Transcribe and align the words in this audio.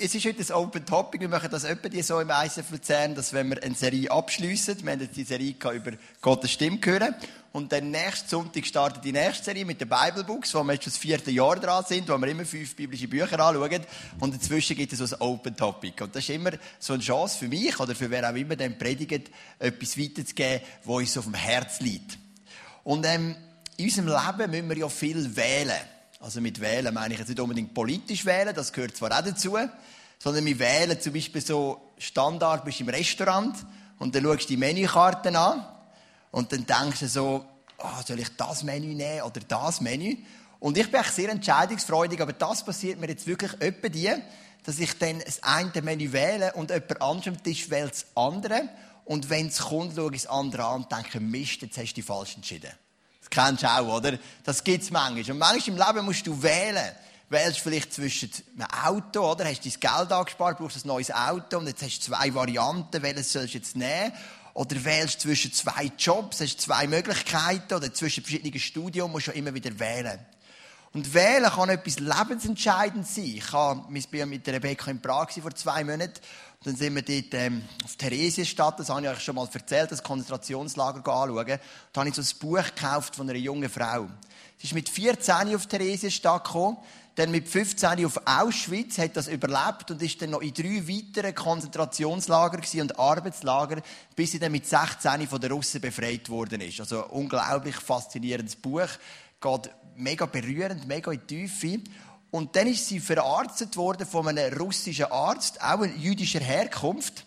es 0.00 0.14
ist 0.14 0.24
heute 0.26 0.40
ein 0.40 0.52
Open 0.52 0.86
Topic. 0.86 1.20
Wir 1.20 1.28
machen 1.28 1.48
das 1.50 1.64
etwa 1.64 1.88
so 2.02 2.20
im 2.20 2.30
ISF 2.30 2.70
Luzern, 2.70 3.14
dass 3.14 3.32
wenn 3.32 3.50
wir 3.50 3.62
eine 3.62 3.74
Serie 3.74 4.10
abschliessen, 4.10 4.76
wir 4.84 4.92
haben 4.92 5.08
die 5.12 5.24
Serie 5.24 5.54
über 5.74 5.92
Gottes 6.20 6.52
Stimme 6.52 6.78
hören, 6.84 7.14
und 7.50 7.72
dann 7.72 7.90
nächsten 7.90 8.28
Sonntag 8.28 8.66
startet 8.66 9.04
die 9.04 9.10
nächste 9.10 9.44
Serie 9.44 9.64
mit 9.64 9.80
den 9.80 9.88
Bible 9.88 10.22
Books, 10.22 10.54
wo 10.54 10.62
wir 10.62 10.74
jetzt 10.74 10.84
schon 10.84 10.92
das 10.92 10.98
vierte 10.98 11.30
Jahr 11.30 11.56
dran 11.56 11.82
sind, 11.84 12.08
wo 12.08 12.16
wir 12.16 12.28
immer 12.28 12.44
fünf 12.44 12.76
biblische 12.76 13.08
Bücher 13.08 13.40
anschauen. 13.40 13.80
Und 14.20 14.34
dazwischen 14.34 14.76
gibt 14.76 14.92
es 14.92 14.98
so 14.98 15.16
ein 15.16 15.20
Open 15.20 15.56
Topic. 15.56 16.04
Und 16.04 16.14
das 16.14 16.22
ist 16.22 16.30
immer 16.30 16.52
so 16.78 16.92
eine 16.92 17.02
Chance 17.02 17.38
für 17.38 17.48
mich 17.48 17.80
oder 17.80 17.94
für 17.94 18.10
wer 18.10 18.30
auch 18.30 18.36
immer 18.36 18.54
dann 18.54 18.78
predigt, 18.78 19.30
etwas 19.58 19.98
weiterzugeben, 19.98 20.60
was 20.84 20.96
uns 20.96 21.18
auf 21.18 21.24
dem 21.24 21.34
Herz 21.34 21.80
liegt. 21.80 22.18
Und 22.84 23.04
ähm, 23.06 23.34
in 23.76 23.86
unserem 23.86 24.08
Leben 24.08 24.50
müssen 24.50 24.68
wir 24.68 24.76
ja 24.76 24.88
viel 24.88 25.34
wählen. 25.34 25.97
Also 26.20 26.40
mit 26.40 26.60
wählen 26.60 26.92
meine 26.92 27.14
ich 27.14 27.20
jetzt 27.20 27.28
nicht 27.28 27.40
unbedingt 27.40 27.74
politisch 27.74 28.24
wählen, 28.24 28.54
das 28.54 28.72
gehört 28.72 28.96
zwar 28.96 29.16
auch 29.16 29.22
dazu, 29.22 29.56
sondern 30.18 30.44
wir 30.44 30.58
wählen 30.58 31.00
zum 31.00 31.12
Beispiel 31.12 31.40
so 31.40 31.92
Standard, 31.96 32.64
bist 32.64 32.80
im 32.80 32.88
Restaurant 32.88 33.56
und 33.98 34.14
dann 34.14 34.24
schaust 34.24 34.44
du 34.44 34.48
die 34.48 34.56
Menükarten 34.56 35.36
an 35.36 35.64
und 36.32 36.52
dann 36.52 36.66
denkst 36.66 37.00
du 37.00 37.08
so, 37.08 37.44
oh, 37.78 38.02
soll 38.04 38.18
ich 38.18 38.36
das 38.36 38.64
Menü 38.64 38.94
nehmen 38.94 39.22
oder 39.22 39.40
das 39.46 39.80
Menü? 39.80 40.16
Und 40.60 40.76
ich 40.76 40.90
bin 40.90 41.00
echt 41.00 41.14
sehr 41.14 41.28
entscheidungsfreudig, 41.28 42.20
aber 42.20 42.32
das 42.32 42.64
passiert 42.64 42.98
mir 42.98 43.08
jetzt 43.08 43.26
wirklich 43.26 43.52
öppe 43.60 43.90
die, 43.90 44.12
dass 44.64 44.80
ich 44.80 44.98
dann 44.98 45.20
das 45.20 45.42
eine 45.44 45.70
Menü 45.82 46.12
wähle 46.12 46.52
und 46.54 46.70
jemand 46.70 47.00
anderes 47.00 47.28
am 47.28 47.42
Tisch 47.42 47.70
wählt 47.70 47.92
das 47.92 48.06
andere. 48.16 48.68
Und 49.04 49.30
wenn 49.30 49.46
es 49.46 49.60
kommt, 49.60 49.94
schaue 49.94 50.14
ich 50.14 50.22
das 50.22 50.30
andere 50.30 50.64
an 50.64 50.82
und 50.82 50.92
denke, 50.92 51.20
Mist, 51.20 51.62
jetzt 51.62 51.78
hast 51.78 51.92
du 51.92 51.94
dich 51.94 52.04
falsch 52.04 52.34
entschieden. 52.34 52.70
Das 53.30 53.44
kennst 53.44 53.62
du 53.62 53.68
auch, 53.68 53.96
oder? 53.98 54.18
Das 54.44 54.64
gibt 54.64 54.84
es 54.84 54.90
manchmal. 54.90 55.30
Und 55.30 55.38
manchmal 55.38 55.76
im 55.76 55.94
Leben 55.94 56.06
musst 56.06 56.26
du 56.26 56.42
wählen. 56.42 56.92
Wählst 57.30 57.60
vielleicht 57.60 57.92
zwischen 57.92 58.30
einem 58.56 58.68
Auto, 58.84 59.30
oder? 59.30 59.44
Hast 59.44 59.64
dein 59.64 59.72
Geld 59.72 60.12
angespart, 60.12 60.58
brauchst 60.58 60.82
ein 60.82 60.88
neues 60.88 61.10
Auto 61.10 61.58
und 61.58 61.66
jetzt 61.66 61.82
hast 61.82 61.98
du 61.98 62.12
zwei 62.12 62.32
Varianten, 62.34 63.02
welches 63.02 63.32
sollst 63.32 63.52
du 63.52 63.58
jetzt 63.58 63.76
nehmen? 63.76 64.12
Oder 64.54 64.82
wählst 64.82 65.20
zwischen 65.20 65.52
zwei 65.52 65.92
Jobs, 65.98 66.40
hast 66.40 66.60
zwei 66.60 66.86
Möglichkeiten 66.86 67.74
oder 67.74 67.92
zwischen 67.92 68.24
verschiedenen 68.24 68.58
Studien, 68.58 69.10
musst 69.10 69.26
du 69.26 69.32
immer 69.32 69.52
wieder 69.52 69.78
wählen. 69.78 70.18
Und 70.94 71.12
wählen 71.12 71.50
kann 71.50 71.68
etwas 71.68 71.98
lebensentscheidend 71.98 73.06
sein. 73.06 73.24
Ich 73.24 73.52
war 73.52 73.86
mit 73.90 74.48
Rebecca 74.48 74.90
in 74.90 75.02
Prag 75.02 75.30
vor 75.32 75.54
zwei 75.54 75.84
Monaten 75.84 76.20
dann 76.64 76.74
sind 76.74 76.96
wir 76.96 77.02
dort 77.02 77.34
ähm, 77.34 77.62
auf 77.84 77.94
Theresienstadt, 77.94 78.80
das 78.80 78.88
habe 78.88 79.02
ich 79.02 79.08
euch 79.08 79.20
schon 79.20 79.36
mal 79.36 79.48
erzählt, 79.52 79.92
das 79.92 80.02
Konzentrationslager 80.02 80.98
anschauen. 80.98 81.58
Da 81.92 82.00
habe 82.00 82.08
ich 82.08 82.16
so 82.16 82.22
ein 82.22 82.38
Buch 82.40 82.64
gekauft 82.74 83.14
von 83.14 83.30
einer 83.30 83.38
jungen 83.38 83.70
Frau. 83.70 84.08
Sie 84.56 84.66
ist 84.66 84.74
mit 84.74 84.88
14 84.88 85.54
auf 85.54 85.66
Theresienstadt 85.66 86.44
gekommen, 86.44 86.78
dann 87.14 87.30
mit 87.30 87.48
15 87.48 88.04
auf 88.04 88.20
Auschwitz, 88.24 88.98
hat 88.98 89.16
das 89.16 89.28
überlebt 89.28 89.90
und 89.92 90.02
ist 90.02 90.20
dann 90.20 90.30
noch 90.30 90.40
in 90.40 90.52
drei 90.52 90.82
weiteren 90.88 91.34
Konzentrationslager 91.34 92.60
und 92.80 92.98
Arbeitslager, 92.98 93.80
bis 94.16 94.32
sie 94.32 94.40
dann 94.40 94.52
mit 94.52 94.66
16 94.66 95.28
von 95.28 95.40
den 95.40 95.52
Russen 95.52 95.80
befreit 95.80 96.28
worden 96.28 96.60
ist. 96.60 96.80
Also 96.80 97.06
unglaublich 97.06 97.76
faszinierendes 97.76 98.56
Buch, 98.56 98.88
geht 99.40 99.70
mega 99.98 100.26
berührend, 100.26 100.86
mega 100.86 101.12
in 101.12 101.20
die 101.26 101.46
Tiefe. 101.46 101.80
Und 102.30 102.54
dann 102.56 102.66
ist 102.66 102.86
sie 102.86 103.00
verarztet 103.00 103.76
worden 103.76 104.06
von 104.06 104.28
einem 104.28 104.58
russischen 104.58 105.06
Arzt, 105.06 105.62
auch 105.62 105.84
jüdischer 105.84 106.40
Herkunft. 106.40 107.24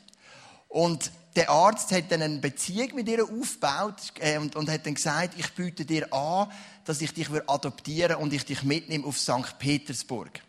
Und 0.67 1.11
der 1.35 1.49
Arzt 1.49 1.91
hat 1.91 2.11
dann 2.11 2.21
eine 2.21 2.39
Beziehung 2.39 2.95
mit 2.95 3.07
ihr 3.07 3.23
aufgebaut 3.23 4.13
äh, 4.19 4.37
und, 4.37 4.55
und, 4.55 4.69
hat 4.69 4.85
dann 4.85 4.95
gesagt, 4.95 5.35
ich 5.37 5.51
biete 5.53 5.85
dir 5.85 6.13
an, 6.13 6.51
dass 6.85 7.01
ich 7.01 7.13
dich 7.13 7.29
adoptieren 7.47 8.17
und 8.17 8.33
ich 8.33 8.45
dich 8.45 8.63
mitnehme 8.63 9.05
auf 9.05 9.17
St. 9.17 9.57
Petersburg. 9.57 10.41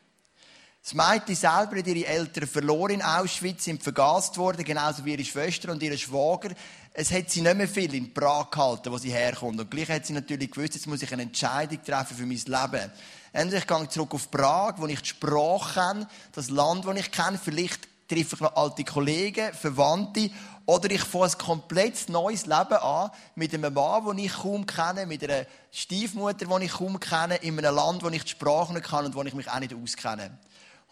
Das 0.82 0.94
Mädchen 0.94 1.36
selber 1.36 1.78
hat 1.78 1.86
ihre 1.86 2.08
Eltern 2.08 2.48
verloren 2.48 2.94
in 2.94 3.02
Auschwitz, 3.02 3.64
sind 3.64 3.84
vergast 3.84 4.36
worden, 4.36 4.64
genauso 4.64 5.04
wie 5.04 5.12
ihre 5.12 5.24
Schwester 5.24 5.70
und 5.70 5.80
ihre 5.80 5.96
Schwager. 5.96 6.50
Es 6.92 7.12
hat 7.12 7.30
sie 7.30 7.40
nicht 7.40 7.56
mehr 7.56 7.68
viel 7.68 7.94
in 7.94 8.12
Prag 8.12 8.50
gehalten, 8.50 8.90
wo 8.90 8.98
sie 8.98 9.12
herkommt. 9.12 9.60
Und 9.60 9.70
gleich 9.70 9.88
hat 9.88 10.04
sie 10.04 10.12
natürlich 10.12 10.50
gewusst, 10.50 10.74
jetzt 10.74 10.88
muss 10.88 11.00
ich 11.00 11.12
eine 11.12 11.22
Entscheidung 11.22 11.78
treffen 11.84 12.16
für 12.16 12.26
mein 12.26 12.36
Leben. 12.36 12.90
Endlich 13.32 13.64
gehe 13.64 13.82
ich 13.84 13.88
zurück 13.90 14.12
auf 14.12 14.28
Prag, 14.28 14.74
wo 14.78 14.88
ich 14.88 15.00
die 15.00 15.10
Sprache 15.10 15.80
kenne, 15.80 16.08
das 16.32 16.50
Land, 16.50 16.84
das 16.84 16.96
ich 16.96 17.12
kenne. 17.12 17.38
Vielleicht 17.42 17.88
treffe 18.08 18.34
ich 18.34 18.40
noch 18.40 18.56
alte 18.56 18.82
Kollegen, 18.82 19.54
Verwandte. 19.54 20.30
Oder 20.66 20.90
ich 20.90 21.04
fange 21.04 21.26
ein 21.26 21.38
komplett 21.38 22.08
neues 22.08 22.46
Leben 22.46 22.74
an 22.74 23.10
mit 23.36 23.54
einem 23.54 23.72
Mann, 23.72 24.04
den 24.04 24.18
ich 24.18 24.32
kaum 24.32 24.66
kenne, 24.66 25.06
mit 25.06 25.22
einer 25.22 25.46
Stiefmutter, 25.70 26.46
die 26.46 26.64
ich 26.64 26.72
kaum 26.72 26.98
kenne, 26.98 27.36
in 27.36 27.56
einem 27.56 27.76
Land, 27.76 28.02
wo 28.02 28.08
ich 28.08 28.24
die 28.24 28.30
Sprache 28.30 28.72
nicht 28.72 28.86
kann 28.86 29.06
und 29.06 29.14
wo 29.14 29.22
ich 29.22 29.34
mich 29.34 29.48
auch 29.48 29.60
nicht 29.60 29.74
auskenne. 29.74 30.36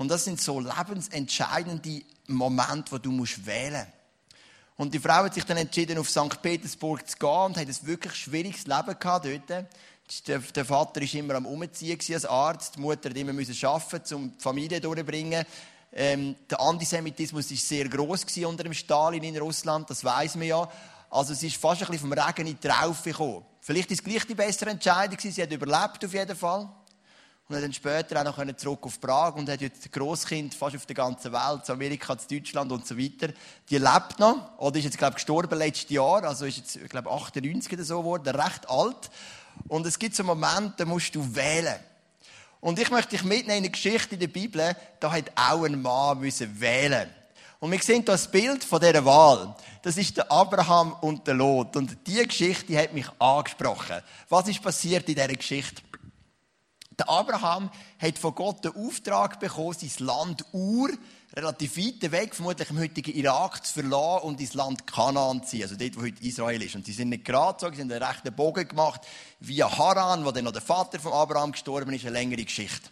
Und 0.01 0.09
das 0.09 0.25
sind 0.25 0.41
so 0.41 0.59
lebensentscheidende 0.59 2.01
Momente, 2.29 2.91
wo 2.91 2.97
du 2.97 3.11
musst 3.11 3.45
wählen. 3.45 3.87
Und 4.77 4.95
die 4.95 4.99
Frau 4.99 5.25
hat 5.25 5.35
sich 5.35 5.45
dann 5.45 5.59
entschieden, 5.59 5.99
auf 5.99 6.09
St. 6.09 6.41
Petersburg 6.41 7.07
zu 7.07 7.19
gehen 7.19 7.29
und 7.29 7.59
hat 7.59 7.69
ein 7.69 7.77
wirklich 7.83 8.15
schwieriges 8.15 8.67
Leben 8.67 8.99
gehabt 8.99 9.27
dort. 9.27 9.67
Der, 10.57 10.65
Vater 10.65 11.03
war 11.03 11.15
immer 11.15 11.35
am 11.35 11.45
Umziehen 11.45 11.99
als 12.15 12.25
Arzt. 12.25 12.77
Die 12.77 12.81
Mutter 12.81 13.11
musste 13.11 13.21
immer 13.21 13.69
arbeiten, 13.69 14.15
um 14.15 14.33
die 14.35 14.43
Familie 14.43 14.81
durchzubringen. 14.81 15.45
Ähm, 15.93 16.35
der 16.51 16.61
Antisemitismus 16.63 17.51
war 17.51 17.57
sehr 17.59 17.87
gross 17.91 18.25
unter 18.39 18.65
dem 18.65 18.73
Stalin 18.73 19.23
in 19.23 19.37
Russland, 19.37 19.91
das 19.91 20.03
weiß 20.03 20.37
man 20.37 20.47
ja. 20.47 20.67
Also 21.11 21.35
es 21.35 21.43
ist 21.43 21.57
fast 21.57 21.83
ein 21.83 21.89
bisschen 21.89 22.09
vom 22.09 22.13
Regen 22.15 22.47
in 22.47 22.59
die 22.59 22.69
Traufe 22.69 23.11
gekommen. 23.11 23.45
Vielleicht 23.61 23.91
ist 23.91 24.01
es 24.01 24.05
gleich 24.05 24.27
die 24.27 24.35
bessere 24.35 24.71
Entscheidung 24.71 25.19
Sie 25.21 25.43
hat 25.43 25.53
überlebt 25.53 26.03
auf 26.03 26.15
jeden 26.15 26.37
Fall. 26.37 26.71
Und 27.51 27.57
hat 27.57 27.65
dann 27.65 27.73
später 27.73 28.21
auch 28.21 28.45
noch 28.45 28.57
zurück 28.57 28.87
auf 28.87 29.01
Prag 29.01 29.35
und 29.35 29.51
hat 29.51 29.61
jetzt 29.61 29.91
Grosskind 29.91 30.55
fast 30.55 30.77
auf 30.77 30.87
der 30.87 30.95
ganzen 30.95 31.33
Welt, 31.33 31.67
zu 31.67 31.73
Amerika, 31.73 32.17
zu 32.17 32.29
Deutschland 32.29 32.71
und 32.71 32.87
so 32.87 32.97
weiter. 32.97 33.33
Die 33.69 33.77
lebt 33.77 34.21
noch, 34.21 34.57
oder 34.59 34.79
ist 34.79 34.85
jetzt, 34.85 34.99
glaube 34.99 35.15
ich, 35.15 35.17
gestorben 35.17 35.59
letztes 35.59 35.91
Jahr, 35.91 36.23
also 36.23 36.45
ist 36.45 36.59
jetzt, 36.59 36.77
ich 36.77 36.89
glaube, 36.89 37.11
98 37.11 37.73
oder 37.73 37.83
so 37.83 37.99
geworden, 37.99 38.37
recht 38.37 38.71
alt. 38.71 39.11
Und 39.67 39.85
es 39.85 39.99
gibt 39.99 40.15
so 40.15 40.23
Momente, 40.23 40.75
da 40.77 40.85
musst 40.85 41.13
du 41.13 41.35
wählen. 41.35 41.81
Und 42.61 42.79
ich 42.79 42.89
möchte 42.89 43.17
dich 43.17 43.25
mitnehmen 43.25 43.59
in 43.59 43.65
eine 43.65 43.71
Geschichte 43.71 44.15
in 44.15 44.21
der 44.21 44.29
Bibel, 44.29 44.77
da 45.01 45.11
hat 45.11 45.33
auch 45.35 45.65
ein 45.65 45.83
Mann 45.83 46.21
müssen 46.21 46.61
wählen. 46.61 47.11
Und 47.59 47.73
wir 47.73 47.81
sehen 47.81 47.97
hier 47.97 48.05
das 48.05 48.31
Bild 48.31 48.63
von 48.63 48.79
dieser 48.79 49.05
Wahl. 49.05 49.57
Das 49.83 49.97
ist 49.97 50.17
der 50.17 50.31
Abraham 50.31 50.93
und 51.01 51.27
der 51.27 51.35
Lot. 51.35 51.75
Und 51.75 51.97
diese 52.07 52.29
Geschichte 52.29 52.79
hat 52.79 52.93
mich 52.93 53.09
angesprochen. 53.19 54.03
Was 54.29 54.47
ist 54.47 54.63
passiert 54.63 55.09
in 55.09 55.17
dieser 55.17 55.27
Geschichte? 55.27 55.83
Der 57.01 57.09
Abraham 57.09 57.71
hat 57.99 58.19
von 58.19 58.35
Gott 58.35 58.63
den 58.63 58.77
Auftrag 58.77 59.41
bekommen, 59.41 59.73
sein 59.73 60.07
Land 60.07 60.45
Ur 60.53 60.91
relativ 61.35 61.79
weit 61.79 62.13
weg, 62.13 62.35
vermutlich 62.35 62.69
im 62.69 62.79
heutigen 62.79 63.15
Irak, 63.15 63.65
zu 63.65 63.73
verlassen 63.73 64.25
und 64.25 64.39
ins 64.39 64.53
Land 64.53 64.87
Kanaan 64.87 65.43
zu 65.43 65.49
ziehen, 65.49 65.63
also 65.63 65.77
dort, 65.77 65.97
wo 65.97 66.03
heute 66.03 66.23
Israel 66.23 66.61
ist. 66.61 66.75
Und 66.75 66.85
sie 66.85 66.93
sind 66.93 67.09
nicht 67.09 67.25
gerade 67.25 67.59
so, 67.59 67.73
sie 67.73 67.81
haben 67.81 67.91
einen 67.91 68.03
rechten 68.03 68.35
Bogen 68.35 68.69
gemacht, 68.69 69.01
via 69.39 69.79
Haran, 69.79 70.27
wo 70.27 70.31
dann 70.31 70.45
noch 70.45 70.53
der 70.53 70.61
Vater 70.61 71.01
von 71.01 71.15
Abraham 71.15 71.53
gestorben 71.53 71.95
ist, 71.95 72.05
eine 72.05 72.13
längere 72.13 72.45
Geschichte. 72.45 72.91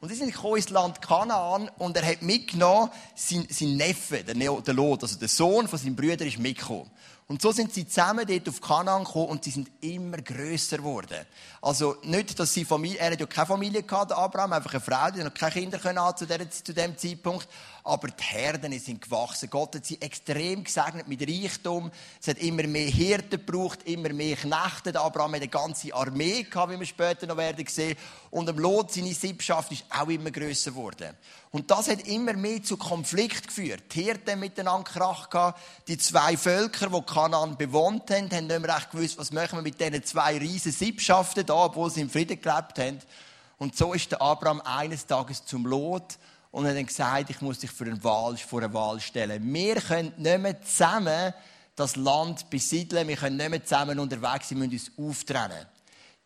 Und 0.00 0.10
sie 0.10 0.16
sind 0.16 0.32
gekommen 0.32 0.56
ins 0.56 0.68
Land 0.68 1.00
Kanaan 1.00 1.70
und 1.78 1.96
er 1.96 2.06
hat 2.06 2.20
mitgenommen, 2.20 2.90
sein, 3.14 3.46
sein 3.48 3.76
Neffe, 3.76 4.22
der, 4.22 4.74
Lot, 4.74 5.02
also 5.02 5.18
der 5.18 5.28
Sohn 5.28 5.66
von 5.66 5.78
seinem 5.78 5.96
Bruder 5.96 6.26
ist 6.26 6.38
mitgekommen. 6.38 6.90
Und 7.30 7.40
so 7.40 7.52
sind 7.52 7.72
sie 7.72 7.86
zusammen 7.86 8.26
dort 8.26 8.48
auf 8.48 8.60
Kanaan 8.60 9.04
gekommen 9.04 9.28
und 9.28 9.44
sie 9.44 9.52
sind 9.52 9.70
immer 9.82 10.16
grösser 10.16 10.78
geworden. 10.78 11.24
Also 11.62 11.96
nicht, 12.02 12.36
dass 12.36 12.52
sie 12.52 12.64
Familie, 12.64 12.98
er 12.98 13.12
hat 13.12 13.20
ja 13.20 13.26
keine 13.26 13.46
Familie 13.46 13.84
gehabt, 13.84 14.10
Abraham, 14.10 14.52
einfach 14.52 14.72
eine 14.72 14.80
Frau, 14.80 15.12
die 15.12 15.22
noch 15.22 15.32
keine 15.32 15.52
Kinder 15.52 15.78
können 15.78 16.00
zu, 16.16 16.26
der, 16.26 16.50
zu 16.50 16.74
dem 16.74 16.98
Zeitpunkt. 16.98 17.46
Aber 17.84 18.08
die 18.08 18.22
Herden 18.22 18.78
sind 18.78 19.00
gewachsen. 19.00 19.48
Gott 19.50 19.74
hat 19.74 19.86
sie 19.86 20.00
extrem 20.00 20.64
gesegnet 20.64 21.08
mit 21.08 21.22
Reichtum. 21.22 21.90
Es 22.20 22.28
hat 22.28 22.38
immer 22.38 22.64
mehr 22.64 22.88
Hirten 22.88 23.44
gebraucht, 23.44 23.82
immer 23.84 24.10
mehr 24.10 24.36
Knechte. 24.36 24.98
Abraham 25.00 25.32
hat 25.32 25.40
eine 25.40 25.48
ganze 25.48 25.94
Armee 25.94 26.42
gehabt, 26.42 26.72
wie 26.72 26.78
wir 26.78 26.86
später 26.86 27.26
noch 27.26 27.36
werden 27.36 27.66
sehen. 27.66 27.96
Und 28.30 28.48
am 28.48 28.58
Lot, 28.58 28.92
seine 28.92 29.14
Sippschaft, 29.14 29.72
ist 29.72 29.84
auch 29.90 30.08
immer 30.08 30.30
grösser 30.30 30.72
geworden. 30.72 31.16
Und 31.52 31.70
das 31.70 31.88
hat 31.88 32.06
immer 32.06 32.34
mehr 32.34 32.62
zu 32.62 32.76
Konflikt 32.76 33.48
geführt. 33.48 33.82
Die 33.94 34.02
Hirten 34.02 34.38
miteinander 34.38 34.88
Krach 34.88 35.30
gehabt. 35.30 35.60
Die 35.88 35.98
zwei 35.98 36.36
Völker, 36.36 36.88
die 36.88 37.02
Kanaan 37.02 37.56
bewohnt 37.56 38.10
haben, 38.10 38.30
haben 38.30 38.46
nicht 38.46 38.60
mehr 38.60 38.76
recht 38.76 38.90
gewusst, 38.92 39.18
was 39.18 39.32
machen 39.32 39.58
wir 39.58 39.62
mit 39.62 39.80
diesen 39.80 40.04
zwei 40.04 40.38
riesen 40.38 40.70
Sippschaften 40.72 41.44
da, 41.44 41.64
obwohl 41.64 41.90
sie 41.90 42.02
im 42.02 42.10
Frieden 42.10 42.40
gelebt 42.40 42.78
haben. 42.78 43.00
Und 43.58 43.76
so 43.76 43.92
ist 43.92 44.12
der 44.12 44.22
Abraham 44.22 44.60
eines 44.62 45.06
Tages 45.06 45.44
zum 45.44 45.66
Lot 45.66 46.18
und 46.50 46.66
hat 46.66 46.76
dann 46.76 46.86
gesagt, 46.86 47.30
ich 47.30 47.40
muss 47.40 47.58
dich 47.58 47.70
für 47.70 47.84
eine 47.84 48.02
Wahl, 48.02 48.36
vor 48.36 48.62
eine 48.62 48.72
Wahl 48.72 49.00
stellen. 49.00 49.52
Wir 49.52 49.76
können 49.76 50.12
nicht 50.16 50.38
mehr 50.38 50.62
zusammen 50.62 51.32
das 51.76 51.96
Land 51.96 52.50
besiedeln, 52.50 53.08
wir 53.08 53.16
können 53.16 53.36
nicht 53.36 53.50
mehr 53.50 53.64
zusammen 53.64 53.98
unterwegs 53.98 54.48
sein, 54.48 54.60
wir 54.60 54.68
müssen 54.68 54.92
uns 54.96 55.10
auftrennen. 55.10 55.66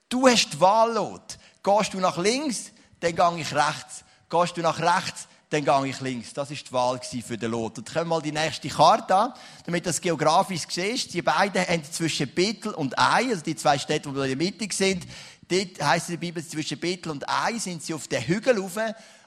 Du 0.08 0.26
hast 0.26 0.52
die 0.52 0.60
Wahl, 0.60 0.92
Lot. 0.94 1.38
Gehst 1.62 1.94
du 1.94 1.98
nach 1.98 2.18
links, 2.18 2.72
dann 3.00 3.14
gehe 3.14 3.40
ich 3.40 3.54
rechts. 3.54 4.04
Gehst 4.28 4.56
du 4.56 4.62
nach 4.62 4.78
rechts, 4.78 5.28
dann 5.50 5.64
gehe 5.64 5.86
ich 5.86 6.00
links. 6.00 6.32
Das 6.32 6.50
war 6.50 6.56
die 6.56 6.72
Wahl 6.72 7.22
für 7.22 7.38
den 7.38 7.50
Lot. 7.50 7.78
Und 7.78 7.94
wir 7.94 8.04
mal 8.04 8.22
die 8.22 8.32
nächste 8.32 8.68
Karte 8.68 9.14
an, 9.14 9.34
damit 9.64 9.86
das 9.86 10.00
geografisch 10.00 10.62
siehst. 10.68 11.14
Die 11.14 11.22
beiden 11.22 11.66
haben 11.66 11.84
zwischen 11.84 12.28
Bethel 12.28 12.74
und 12.74 12.98
Ei, 12.98 13.28
also 13.30 13.42
die 13.42 13.56
zwei 13.56 13.78
Städte, 13.78 14.10
die 14.10 14.18
in 14.18 14.26
der 14.26 14.36
Mitte 14.36 14.66
sind, 14.74 15.06
dort 15.48 15.82
heisst 15.82 16.04
es 16.04 16.08
in 16.08 16.14
der 16.14 16.26
Bibel, 16.26 16.46
zwischen 16.46 16.78
Bethel 16.78 17.10
und 17.10 17.28
Ei 17.28 17.58
sind 17.58 17.82
sie 17.82 17.94
auf 17.94 18.08
den 18.08 18.22
Hügel 18.22 18.58
rauf 18.58 18.78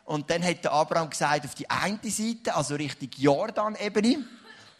Und 0.07 0.29
dann 0.29 0.41
hat 0.41 0.63
der 0.63 0.71
Abraham 0.71 1.09
gesagt, 1.09 1.45
auf 1.45 1.53
die 1.53 1.69
eine 1.69 1.99
Seite, 2.05 2.55
also 2.55 2.75
Richtung 2.75 3.09
Jordan-Ebene, 3.17 4.23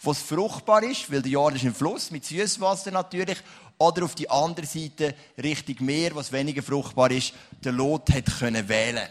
wo 0.02 0.12
es 0.12 0.22
fruchtbar 0.22 0.84
ist, 0.84 1.12
weil 1.12 1.22
der 1.22 1.32
Jordan 1.32 1.58
ist 1.58 1.66
ein 1.66 1.76
Fluss 1.76 2.12
mit 2.12 2.24
Süßwasser 2.24 2.92
natürlich, 2.92 3.38
oder 3.78 4.06
auf 4.06 4.16
die 4.16 4.30
andere 4.30 4.66
Seite 4.66 5.14
Richtung 5.38 5.86
Meer, 5.86 6.16
was 6.16 6.32
weniger 6.32 6.64
fruchtbar 6.64 7.12
ist, 7.12 7.34
der 7.62 7.74
Lot 7.74 8.10
hat 8.10 8.40
können 8.40 8.70
wählen. 8.70 9.10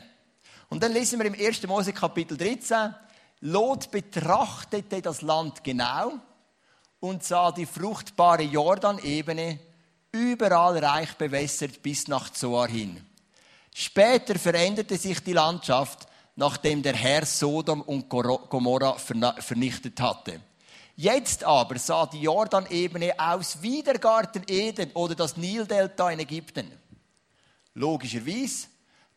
Und 0.71 0.83
dann 0.83 0.95
lesen 0.95 1.19
wir 1.19 1.27
im 1.27 1.35
1. 1.35 1.67
Mose 1.67 1.93
Kapitel 1.93 2.39
13, 2.39 2.95
Lot 3.41 3.91
betrachtete 3.91 5.03
das 5.03 5.21
Land 5.21 5.63
genau 5.65 6.15
und 6.99 7.25
sah 7.25 7.53
die 7.53 7.67
fruchtbare 7.67 8.43
Jordanebene 8.43 9.61
überall 10.13 10.83
reich 10.83 11.13
bewässert 11.19 11.83
bis 11.83 12.09
nach 12.09 12.33
Zoar 12.33 12.69
hin. 12.69 13.05
Später 13.79 14.39
veränderte 14.39 14.97
sich 14.97 15.23
die 15.23 15.35
Landschaft, 15.35 16.07
nachdem 16.35 16.83
der 16.83 16.95
Herr 16.95 17.27
Sodom 17.27 17.83
und 17.83 18.09
Gomorra 18.09 18.95
vernichtet 18.95 20.01
hatte. 20.01 20.41
Jetzt 20.97 21.45
aber 21.45 21.79
sah 21.79 22.07
die 22.07 22.23
Jordanebene 22.23 23.13
aus 23.19 23.59
wie 23.61 23.83
der 23.83 23.99
Garten 23.99 24.45
Eden 24.49 24.93
oder 24.93 25.15
das 25.15 25.37
Nildelta 25.37 26.11
in 26.11 26.21
Ägypten. 26.21 26.73
Logischerweise, 27.75 28.69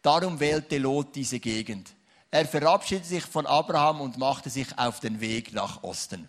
darum 0.01 0.37
wählte 0.37 0.77
Lot 0.77 1.15
diese 1.15 1.39
Gegend. 1.39 1.93
Er 2.29 2.45
verabschiedete 2.45 3.07
sich 3.07 3.23
von 3.23 3.45
Abraham 3.45 4.01
und 4.01 4.17
machte 4.17 4.49
sich 4.49 4.77
auf 4.77 4.99
den 4.99 5.21
Weg 5.21 5.53
nach 5.53 5.83
Osten. 5.83 6.27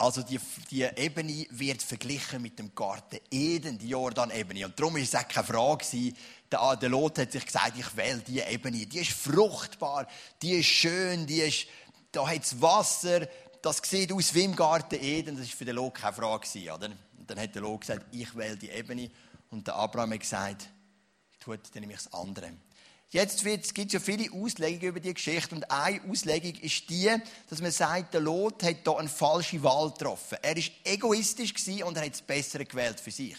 Also 0.00 0.22
die, 0.22 0.38
die 0.70 0.82
Ebene 0.82 1.46
wird 1.50 1.82
verglichen 1.82 2.40
mit 2.40 2.56
dem 2.58 2.72
Garten 2.72 3.18
Eden, 3.30 3.78
die 3.78 3.88
Jordan-Ebene. 3.88 4.66
Und 4.66 4.78
darum 4.78 4.96
ist 4.96 5.12
es 5.12 5.20
auch 5.20 5.26
keine 5.26 5.46
Frage 5.46 5.84
der, 6.50 6.76
der 6.76 6.88
Lot 6.88 7.18
hat 7.18 7.32
sich 7.32 7.44
gesagt, 7.44 7.76
ich 7.76 7.96
wähle 7.96 8.20
diese 8.20 8.46
Ebene. 8.46 8.86
Die 8.86 9.00
ist 9.00 9.10
fruchtbar, 9.10 10.06
die 10.40 10.52
ist 10.52 10.66
schön, 10.66 11.26
die 11.26 11.40
ist, 11.40 11.66
da 12.12 12.26
hat 12.26 12.42
es 12.44 12.60
Wasser, 12.62 13.28
das 13.60 13.78
sieht 13.84 14.12
aus 14.12 14.32
wie 14.34 14.44
im 14.44 14.54
Garten 14.54 15.02
Eden. 15.02 15.36
Das 15.36 15.46
war 15.46 15.56
für 15.56 15.64
den 15.64 15.74
Lot 15.74 15.94
keine 15.94 16.14
Frage 16.14 16.46
oder? 16.72 16.86
Und 17.18 17.28
dann 17.28 17.40
hat 17.40 17.54
der 17.54 17.62
Lot 17.62 17.80
gesagt, 17.80 18.06
ich 18.12 18.34
wähle 18.36 18.56
die 18.56 18.70
Ebene. 18.70 19.10
Und 19.50 19.66
der 19.66 19.74
Abraham 19.74 20.12
hat 20.12 20.20
gesagt, 20.20 20.68
tut 21.40 21.60
dann 21.74 21.80
nämlich 21.80 21.98
das 21.98 22.12
andere. 22.12 22.52
Jetzt 23.10 23.42
es 23.46 23.72
gibt 23.72 23.92
ja 23.94 24.00
viele 24.00 24.30
Auslegungen 24.32 24.82
über 24.82 25.00
die 25.00 25.14
Geschichte 25.14 25.54
und 25.54 25.70
eine 25.70 26.00
Auslegung 26.10 26.54
ist 26.60 26.90
die, 26.90 27.10
dass 27.48 27.62
man 27.62 27.70
sagt, 27.70 28.12
der 28.12 28.20
Lot 28.20 28.62
hat 28.62 28.76
hier 28.84 28.98
eine 28.98 29.08
falsche 29.08 29.62
Wahl 29.62 29.90
getroffen. 29.90 30.36
Er 30.42 30.54
war 30.54 30.62
egoistisch 30.84 31.54
und 31.82 31.96
er 31.96 32.04
hat 32.04 32.12
das 32.12 32.20
Bessere 32.20 32.66
gewählt 32.66 33.00
für 33.00 33.10
sich. 33.10 33.36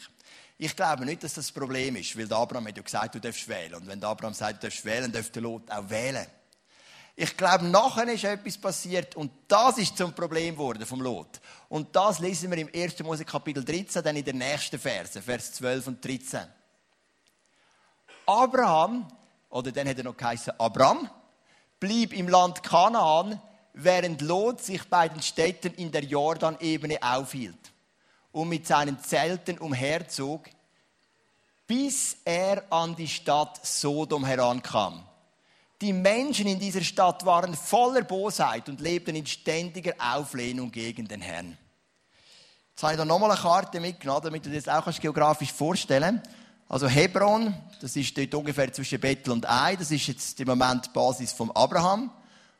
Ich 0.57 0.75
glaube 0.75 1.05
nicht, 1.05 1.23
dass 1.23 1.35
das 1.35 1.45
das 1.45 1.51
Problem 1.51 1.95
ist, 1.97 2.17
weil 2.17 2.31
Abraham 2.33 2.67
hat 2.67 2.77
ja 2.77 2.83
gesagt, 2.83 3.13
du 3.13 3.19
darfst 3.19 3.47
wählen. 3.47 3.75
Und 3.75 3.87
wenn 3.87 4.03
Abraham 4.03 4.33
sagt, 4.33 4.63
du 4.63 4.67
darfst 4.67 4.83
wählen, 4.83 5.11
darf 5.11 5.29
der 5.29 5.43
Lot 5.43 5.69
auch 5.69 5.87
wählen. 5.87 6.25
Ich 7.15 7.37
glaube, 7.37 7.65
nachher 7.65 8.11
ist 8.11 8.23
etwas 8.23 8.57
passiert 8.57 9.15
und 9.15 9.31
das 9.47 9.77
ist 9.77 9.95
zum 9.97 10.13
Problem 10.13 10.55
geworden 10.55 10.85
vom 10.85 11.01
Lot. 11.01 11.39
Und 11.67 11.95
das 11.95 12.19
lesen 12.19 12.49
wir 12.49 12.57
im 12.57 12.69
1. 12.73 12.97
Mose 13.03 13.23
Kapitel 13.23 13.63
13, 13.63 14.01
dann 14.01 14.15
in 14.15 14.25
der 14.25 14.33
nächsten 14.33 14.79
Verse, 14.79 15.21
Vers 15.21 15.53
12 15.53 15.87
und 15.87 16.03
13. 16.03 16.41
Abraham 18.25 19.05
oder 19.49 19.71
dann 19.71 19.87
hat 19.87 19.97
er 19.97 20.03
noch 20.03 20.17
geheißen 20.17 20.59
Abram, 20.59 21.09
blieb 21.79 22.13
im 22.13 22.27
Land 22.27 22.63
Kanaan, 22.63 23.41
während 23.73 24.21
Lot 24.21 24.61
sich 24.61 24.83
bei 24.89 25.07
den 25.07 25.21
Städten 25.21 25.73
in 25.75 25.91
der 25.91 26.03
Jordanebene 26.03 26.97
aufhielt 27.01 27.71
und 28.31 28.49
mit 28.49 28.67
seinen 28.67 28.99
Zelten 28.99 29.57
umherzog, 29.57 30.49
bis 31.65 32.17
er 32.25 32.63
an 32.71 32.95
die 32.95 33.07
Stadt 33.07 33.65
Sodom 33.65 34.25
herankam. 34.25 35.03
Die 35.81 35.93
Menschen 35.93 36.47
in 36.47 36.59
dieser 36.59 36.81
Stadt 36.81 37.25
waren 37.25 37.55
voller 37.55 38.01
Bosheit 38.01 38.67
und 38.67 38.81
lebten 38.81 39.15
in 39.15 39.25
ständiger 39.25 39.93
Auflehnung 39.97 40.71
gegen 40.71 41.07
den 41.07 41.21
Herrn. 41.21 41.57
Jetzt 42.71 42.83
habe 42.83 42.93
ich 42.93 42.97
da 42.97 43.05
nochmal 43.05 43.31
eine 43.31 43.39
Karte 43.39 43.79
mitgenommen, 43.79 44.23
damit 44.23 44.45
du 44.45 44.49
dir 44.49 44.61
das 44.61 44.67
auch 44.67 44.99
geografisch 44.99 45.53
vorstellen 45.53 46.21
kannst. 46.23 46.38
Also 46.71 46.87
Hebron, 46.87 47.51
das 47.81 47.95
ist 47.95 48.15
dort 48.15 48.35
ungefähr 48.35 48.71
zwischen 48.71 48.99
Bethel 48.99 49.31
und 49.31 49.49
Ei, 49.49 49.75
das 49.75 49.89
ist 49.89 50.05
jetzt 50.05 50.39
im 50.39 50.47
Moment 50.49 50.85
die 50.85 50.89
Basis 50.91 51.31
von 51.31 51.49
Abraham. 51.49 52.11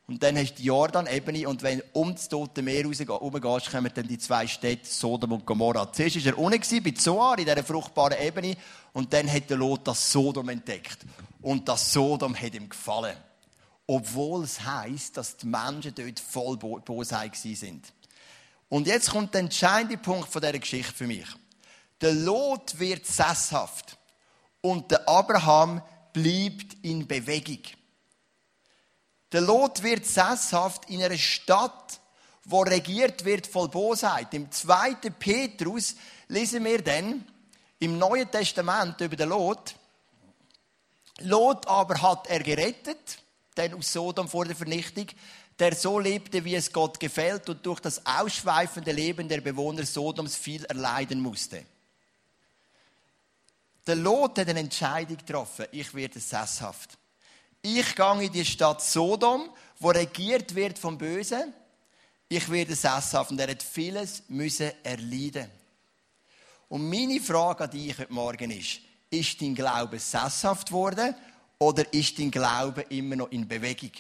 Und 0.08 0.24
dann 0.24 0.36
hast 0.36 0.54
du 0.54 0.56
die 0.56 0.64
Jordan-Ebene 0.64 1.48
und 1.48 1.62
wenn 1.62 1.78
du 1.78 1.84
um 1.94 2.16
das 2.16 2.28
Tote 2.28 2.64
Meer 2.64 2.86
rausgehst, 2.86 3.72
kommen 3.72 3.92
dann 3.94 4.08
die 4.08 4.18
zwei 4.18 4.48
Städte 4.48 4.90
Sodom 4.90 5.34
und 5.34 5.46
Gomorra. 5.46 5.94
Zuerst 5.94 6.26
war 6.26 6.34
er 6.34 6.40
unten 6.40 6.84
bei 6.84 6.90
Zoar, 6.90 7.38
in 7.38 7.46
dieser 7.46 7.64
fruchtbaren 7.64 8.20
Ebene, 8.20 8.58
und 8.94 9.14
dann 9.14 9.32
hat 9.32 9.48
der 9.52 9.58
Lot 9.58 9.88
das 9.88 10.12
Sodom 10.12 10.50
entdeckt. 10.50 11.06
Und 11.44 11.70
das 11.70 11.94
Sodom 11.94 12.36
hat 12.36 12.56
ihm 12.56 12.68
gefallen. 12.68 13.16
Obwohl 13.86 14.44
es 14.44 14.66
heisst, 14.66 15.18
dass 15.18 15.38
die 15.38 15.46
Menschen 15.46 15.94
dort 15.94 16.20
voll 16.20 16.58
Bosheit 16.58 17.36
sind. 17.36 17.94
Und 18.70 18.88
jetzt 18.88 19.12
kommt 19.12 19.36
der 19.36 19.42
entscheidende 19.42 19.98
Punkt 19.98 20.30
von 20.30 20.42
dieser 20.42 20.58
Geschichte 20.58 20.94
für 20.94 21.06
mich. 21.06 21.28
Der 22.02 22.14
Lot 22.14 22.80
wird 22.80 23.06
sesshaft 23.06 23.99
und 24.62 24.92
der 24.92 25.08
Abraham 25.08 25.82
bleibt 26.14 26.76
in 26.82 27.08
Bewegung. 27.08 27.62
Der 29.32 29.42
Lot 29.42 29.84
wird 29.84 30.06
sesshaft 30.06 30.90
in 30.90 31.04
einer 31.04 31.18
Stadt, 31.18 32.00
wo 32.46 32.62
regiert 32.62 33.26
wird 33.26 33.46
voll 33.46 33.70
Bosheit. 33.70 34.34
Im 34.34 34.52
2. 34.52 34.96
Petrus 35.20 35.96
lesen 36.28 36.66
wir 36.66 36.82
dann 36.82 37.26
im 37.80 37.98
Neuen 37.98 38.30
Testament 38.30 39.00
über 39.02 39.16
den 39.16 39.30
Lot. 39.30 39.76
Lot 41.20 41.68
aber 41.68 42.02
hat 42.02 42.28
er 42.28 42.40
gerettet, 42.40 43.20
denn 43.56 43.74
aus 43.76 43.94
Sodom 43.94 44.28
vor 44.28 44.46
der 44.46 44.56
Vernichtung, 44.56 45.08
der 45.60 45.76
so 45.76 46.00
lebte, 46.00 46.44
wie 46.44 46.56
es 46.56 46.72
Gott 46.72 47.00
gefällt 47.00 47.50
und 47.50 47.66
durch 47.66 47.82
das 47.82 48.06
ausschweifende 48.06 48.94
Leben 48.94 49.28
der 49.28 49.42
Bewohner 49.42 49.86
Sodoms 49.86 50.38
viel 50.38 50.64
erleiden 50.66 51.20
musste. 51.20 51.66
Der 53.90 53.96
Lot 53.96 54.38
hat 54.38 54.48
eine 54.48 54.60
Entscheidung 54.60 55.18
getroffen. 55.18 55.66
Ich 55.72 55.92
werde 55.96 56.20
sesshaft. 56.20 56.96
Ich 57.64 57.96
gehe 57.96 58.24
in 58.24 58.32
die 58.32 58.46
Stadt 58.46 58.84
Sodom, 58.84 59.50
wo 59.80 59.90
regiert 59.90 60.54
wird 60.54 60.78
vom 60.78 60.96
Bösen. 60.96 61.56
Ich 62.28 62.48
werde 62.52 62.76
sesshaft. 62.76 63.32
Und 63.32 63.40
er 63.40 63.50
hat 63.50 63.64
vieles 63.64 64.22
müssen 64.28 64.72
erleiden. 64.84 65.50
Und 66.68 66.88
meine 66.88 67.20
Frage 67.20 67.64
an 67.64 67.72
dich 67.72 67.98
heute 67.98 68.14
Morgen 68.14 68.52
ist, 68.52 68.80
ist 69.10 69.42
dein 69.42 69.56
Glaube 69.56 69.98
sesshaft 69.98 70.68
geworden 70.68 71.16
oder 71.58 71.92
ist 71.92 72.20
dein 72.20 72.30
Glaube 72.30 72.82
immer 72.90 73.16
noch 73.16 73.32
in 73.32 73.48
Bewegung? 73.48 73.94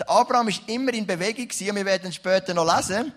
Der 0.00 0.10
Abraham 0.10 0.48
ist 0.48 0.68
immer 0.68 0.92
in 0.94 1.06
Bewegung 1.06 1.44
und 1.44 1.76
wir 1.76 1.84
werden 1.84 2.12
später 2.12 2.54
noch 2.54 2.76
lesen, 2.76 3.12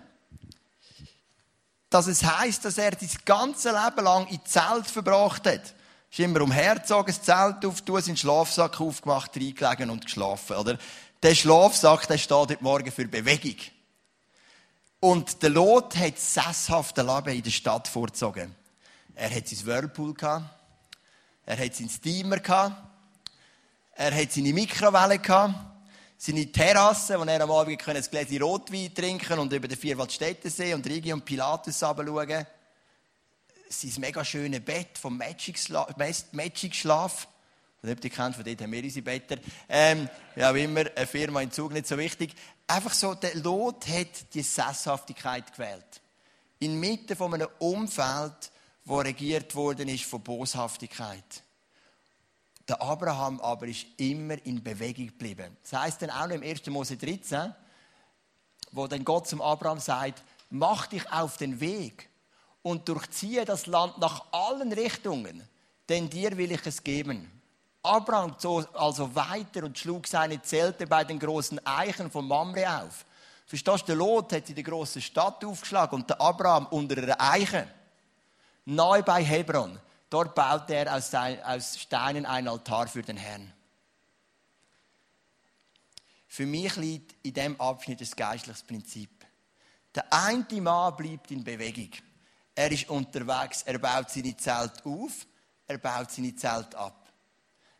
dass 1.90 2.06
es 2.06 2.22
heißt, 2.22 2.64
dass 2.64 2.78
er 2.78 2.92
das 2.92 3.24
ganze 3.24 3.70
Leben 3.70 4.04
lang 4.04 4.28
in 4.28 4.38
Zelt 4.44 4.86
verbracht 4.86 5.48
hat 5.48 5.74
ist 6.10 6.20
immer 6.20 6.40
umhergezogen, 6.40 7.14
das 7.14 7.22
Zelt 7.22 7.64
aufgetan, 7.64 8.02
seinen 8.02 8.16
Schlafsack 8.16 8.80
aufgemacht, 8.80 9.36
reingelegen 9.36 9.90
und 9.90 10.04
geschlafen, 10.04 10.56
oder? 10.56 10.78
Der 11.22 11.34
Schlafsack, 11.34 12.06
der 12.08 12.18
steht 12.18 12.36
heute 12.36 12.62
Morgen 12.62 12.92
für 12.92 13.06
Bewegung. 13.06 13.56
Und 15.00 15.42
der 15.42 15.50
Lot 15.50 15.96
hat 15.96 16.18
sesshafte 16.18 17.02
Leben 17.02 17.36
in 17.36 17.42
der 17.42 17.50
Stadt 17.50 17.88
vorgezogen. 17.88 18.54
Er 19.14 19.34
hat 19.34 19.48
sein 19.48 19.66
Whirlpool 19.66 20.14
gehabt. 20.14 20.44
Er 21.44 21.58
hat 21.58 21.74
sein 21.74 21.88
Steamer 21.88 22.38
gehabt. 22.38 22.74
Er 23.94 24.14
hat 24.14 24.32
seine 24.32 24.52
Mikrowelle 24.52 25.18
gehabt. 25.18 25.54
Seine 26.18 26.50
Terrasse, 26.50 27.18
wo 27.18 27.24
er 27.24 27.42
am 27.42 27.50
Abend 27.50 27.88
ein 27.88 28.02
Gläschen 28.10 28.42
Rotwein 28.42 28.94
trinken 28.94 29.38
und 29.38 29.52
über 29.52 29.68
den 29.68 29.78
Vierwaldstättensee 29.78 30.72
und 30.74 30.86
Rigi 30.86 31.12
und 31.12 31.24
Pilatus 31.24 31.78
schauen 31.78 32.46
sein 33.68 33.92
mega 33.98 34.24
schönes 34.24 34.60
Bett 34.60 34.98
vom 34.98 35.16
Magic, 35.16 35.58
Magic 36.32 36.74
Schlaf. 36.74 37.28
Ich 37.82 37.88
weiß 37.88 38.02
nicht, 38.02 38.18
ob 38.18 38.34
von 38.34 38.44
dort 38.44 38.62
haben 38.62 38.72
wir 38.72 38.82
unsere 38.82 39.04
Better. 39.04 39.36
Ähm, 39.68 40.08
ja, 40.34 40.54
wie 40.54 40.64
immer, 40.64 40.84
eine 40.94 41.06
Firma 41.06 41.40
in 41.42 41.52
Zug 41.52 41.72
nicht 41.72 41.86
so 41.86 41.96
wichtig. 41.96 42.34
Einfach 42.66 42.94
so, 42.94 43.14
der 43.14 43.34
Lot 43.36 43.86
hat 43.88 44.34
die 44.34 44.42
Sesshaftigkeit 44.42 45.52
gewählt. 45.52 46.00
Inmitten 46.58 47.16
von 47.16 47.34
einem 47.34 47.48
Umfeld, 47.58 48.50
wo 48.84 48.98
regiert 48.98 49.54
worden 49.54 49.88
ist 49.88 50.04
von 50.04 50.22
Boshaftigkeit. 50.22 51.42
Der 52.68 52.82
Abraham 52.82 53.40
aber 53.40 53.68
ist 53.68 53.86
immer 53.98 54.44
in 54.44 54.62
Bewegung 54.62 55.06
geblieben. 55.06 55.56
Das 55.62 55.80
heißt 55.80 56.02
dann 56.02 56.10
auch 56.10 56.26
noch 56.26 56.34
im 56.34 56.42
1. 56.42 56.66
Mose 56.66 56.96
13, 56.96 57.54
wo 58.72 58.86
dann 58.88 59.04
Gott 59.04 59.28
zum 59.28 59.40
Abraham 59.40 59.78
sagt, 59.78 60.24
mach 60.50 60.86
dich 60.86 61.10
auf 61.12 61.36
den 61.36 61.60
Weg 61.60 62.08
und 62.66 62.88
durchziehe 62.88 63.44
das 63.44 63.66
Land 63.66 63.96
nach 63.98 64.24
allen 64.32 64.72
Richtungen, 64.72 65.40
denn 65.88 66.10
dir 66.10 66.36
will 66.36 66.50
ich 66.50 66.66
es 66.66 66.82
geben. 66.82 67.30
Abraham 67.80 68.36
zog 68.40 68.68
also 68.74 69.14
weiter 69.14 69.62
und 69.62 69.78
schlug 69.78 70.08
seine 70.08 70.42
Zelte 70.42 70.84
bei 70.84 71.04
den 71.04 71.20
großen 71.20 71.64
Eichen 71.64 72.10
von 72.10 72.26
Mamre 72.26 72.82
auf. 72.82 73.06
Verstehst 73.46 73.82
du, 73.82 73.86
der 73.86 73.94
Lot 73.94 74.32
hat 74.32 74.48
in 74.48 74.56
der 74.56 74.64
großen 74.64 75.00
Stadt 75.00 75.44
aufgeschlagen 75.44 76.00
und 76.00 76.10
der 76.10 76.20
Abraham 76.20 76.66
unter 76.66 77.00
einer 77.00 77.20
Eiche, 77.20 77.68
nahe 78.64 79.04
bei 79.04 79.22
Hebron. 79.22 79.78
Dort 80.10 80.34
baute 80.34 80.74
er 80.74 80.96
aus 80.96 81.78
Steinen 81.78 82.26
einen 82.26 82.48
Altar 82.48 82.88
für 82.88 83.02
den 83.02 83.16
Herrn. 83.16 83.52
Für 86.26 86.46
mich 86.46 86.74
liegt 86.74 87.14
in 87.24 87.32
diesem 87.32 87.60
Abschnitt 87.60 88.00
ein 88.00 88.10
geistliches 88.16 88.64
Prinzip. 88.64 89.24
Der 89.94 90.12
eine 90.12 90.60
Mann 90.60 90.96
bleibt 90.96 91.30
in 91.30 91.44
Bewegung. 91.44 91.90
Er 92.58 92.72
ist 92.72 92.88
unterwegs, 92.88 93.62
er 93.64 93.78
baut 93.78 94.10
seine 94.10 94.34
Zelt 94.34 94.84
auf, 94.84 95.26
er 95.66 95.76
baut 95.76 96.10
seine 96.10 96.34
Zelt 96.34 96.74
ab. 96.74 97.12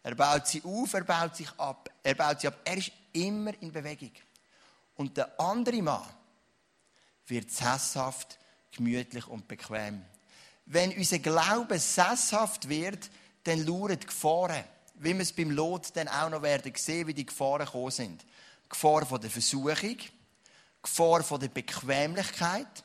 Er 0.03 0.15
baut 0.15 0.47
sie 0.47 0.63
auf, 0.63 0.93
er 0.93 1.03
baut 1.03 1.35
sich 1.35 1.51
ab, 1.59 1.91
er 2.03 2.15
baut 2.15 2.41
sie 2.41 2.49
ab. 2.49 2.61
Er 2.63 2.77
ist 2.77 2.93
immer 3.13 3.53
in 3.61 3.73
Bewegung. 3.73 4.13
Und 4.97 5.17
der 5.17 5.41
andere 5.41 5.81
Mann 5.83 6.05
wird 7.27 7.51
sesshaft, 7.51 8.39
gemütlich 8.71 9.27
und 9.27 9.49
bequem. 9.49 10.05
Wenn 10.67 10.95
unser 10.95 11.21
Glaube 11.21 11.79
sesshaft 11.79 12.69
wird, 12.69 13.11
dann 13.45 13.65
lauern 13.65 13.99
die 13.99 14.07
Gefahren. 14.07 14.63
Wie 14.97 15.15
wir 15.15 15.23
es 15.23 15.33
beim 15.33 15.51
Lot 15.51 15.97
dann 15.97 16.09
auch 16.09 16.29
noch 16.29 16.43
werden 16.43 16.73
sehen, 16.77 17.07
wie 17.07 17.15
die 17.15 17.27
Gefahren 17.27 17.65
gekommen 17.65 17.91
sind. 17.91 18.27
Gefahr 18.69 19.07
von 19.07 19.21
der 19.21 19.31
Versuchung, 19.31 19.97
Gefahr 20.83 21.23
von 21.23 21.41
der 21.41 21.49
Bequemlichkeit, 21.49 22.85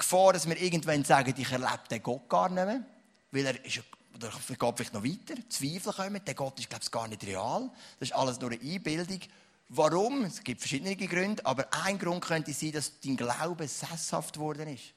Gefahr, 0.00 0.32
dass 0.32 0.48
wir 0.48 0.60
irgendwann 0.60 1.04
sagen, 1.04 1.34
ich 1.36 1.52
erlebe 1.52 1.80
den 1.90 2.02
Gott 2.02 2.28
gar 2.28 2.48
nicht 2.48 2.64
mehr, 2.64 2.82
weil 3.30 3.46
er 3.46 3.64
ist 3.64 3.82
oder 4.16 4.30
geht 4.30 4.76
vielleicht 4.76 4.92
noch 4.92 5.04
weiter, 5.04 5.40
Zweifel 5.48 5.92
kommen, 5.92 6.20
der 6.24 6.34
Gott 6.34 6.58
ist, 6.58 6.68
glaube 6.68 6.84
ich, 6.84 6.90
gar 6.90 7.08
nicht 7.08 7.24
real. 7.24 7.70
Das 7.98 8.10
ist 8.10 8.14
alles 8.14 8.38
nur 8.38 8.50
eine 8.50 8.60
Einbildung. 8.60 9.20
Warum? 9.68 10.24
Es 10.24 10.42
gibt 10.42 10.60
verschiedene 10.60 10.94
Gründe, 10.96 11.44
aber 11.46 11.66
ein 11.84 11.98
Grund 11.98 12.22
könnte 12.22 12.52
sein, 12.52 12.72
dass 12.72 13.00
dein 13.00 13.16
Glaube 13.16 13.66
sesshaft 13.66 14.34
geworden 14.34 14.68
ist. 14.68 14.92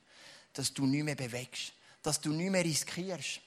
Dass 0.53 0.73
du 0.73 0.85
nicht 0.85 1.03
mehr 1.03 1.15
bewegst. 1.15 1.73
Dass 2.01 2.19
du 2.19 2.31
nicht 2.31 2.49
mehr 2.49 2.65
riskierst. 2.65 3.39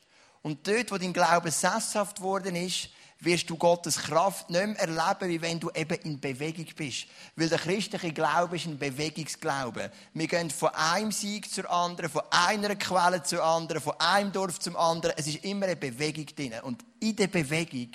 Und 0.43 0.67
dort, 0.67 0.91
wo 0.91 0.97
dein 0.97 1.13
Glaube 1.13 1.51
sesshaft 1.51 2.19
geworden 2.19 2.57
ist, 2.57 2.89
wirst 3.21 3.49
du 3.49 3.57
Gottes 3.57 3.97
Kraft 3.97 4.51
nicht 4.51 4.67
mehr 4.67 4.79
erleben, 4.79 5.29
wie 5.31 5.41
wenn 5.41 5.59
du 5.59 5.71
eben 5.71 5.99
in 6.03 6.21
Bewegung 6.21 6.67
bist. 6.77 7.07
Weil 7.35 7.49
der 7.49 7.59
christliche 7.59 8.13
Glaube 8.13 8.57
ist 8.57 8.67
ein 8.67 8.79
Bewegungsglaube. 8.79 9.91
Wir 10.13 10.29
gehen 10.29 10.51
von 10.51 10.69
einem 10.71 11.13
Sieg 11.13 11.51
zur 11.51 11.71
anderen, 11.71 12.11
von 12.11 12.23
einer 12.31 12.77
Quelle 12.77 13.23
zur 13.23 13.43
anderen, 13.43 13.81
von 13.81 13.99
einem 13.99 14.33
Dorf 14.33 14.59
zum 14.61 14.77
anderen. 14.77 15.17
Es 15.17 15.27
ist 15.27 15.45
immer 15.45 15.67
eine 15.67 15.77
Bewegung 15.77 16.27
drin. 16.27 16.55
Und 16.63 16.85
in 17.01 17.17
der 17.17 17.29
Bewegung 17.29 17.91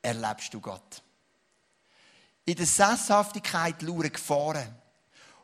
erlebst 0.00 0.54
du 0.54 0.60
Gott. 0.60 1.02
In 2.44 2.54
der 2.54 2.66
Sesshaftigkeit 2.66 3.82
lauern 3.82 4.12
Gefahren. 4.12 4.68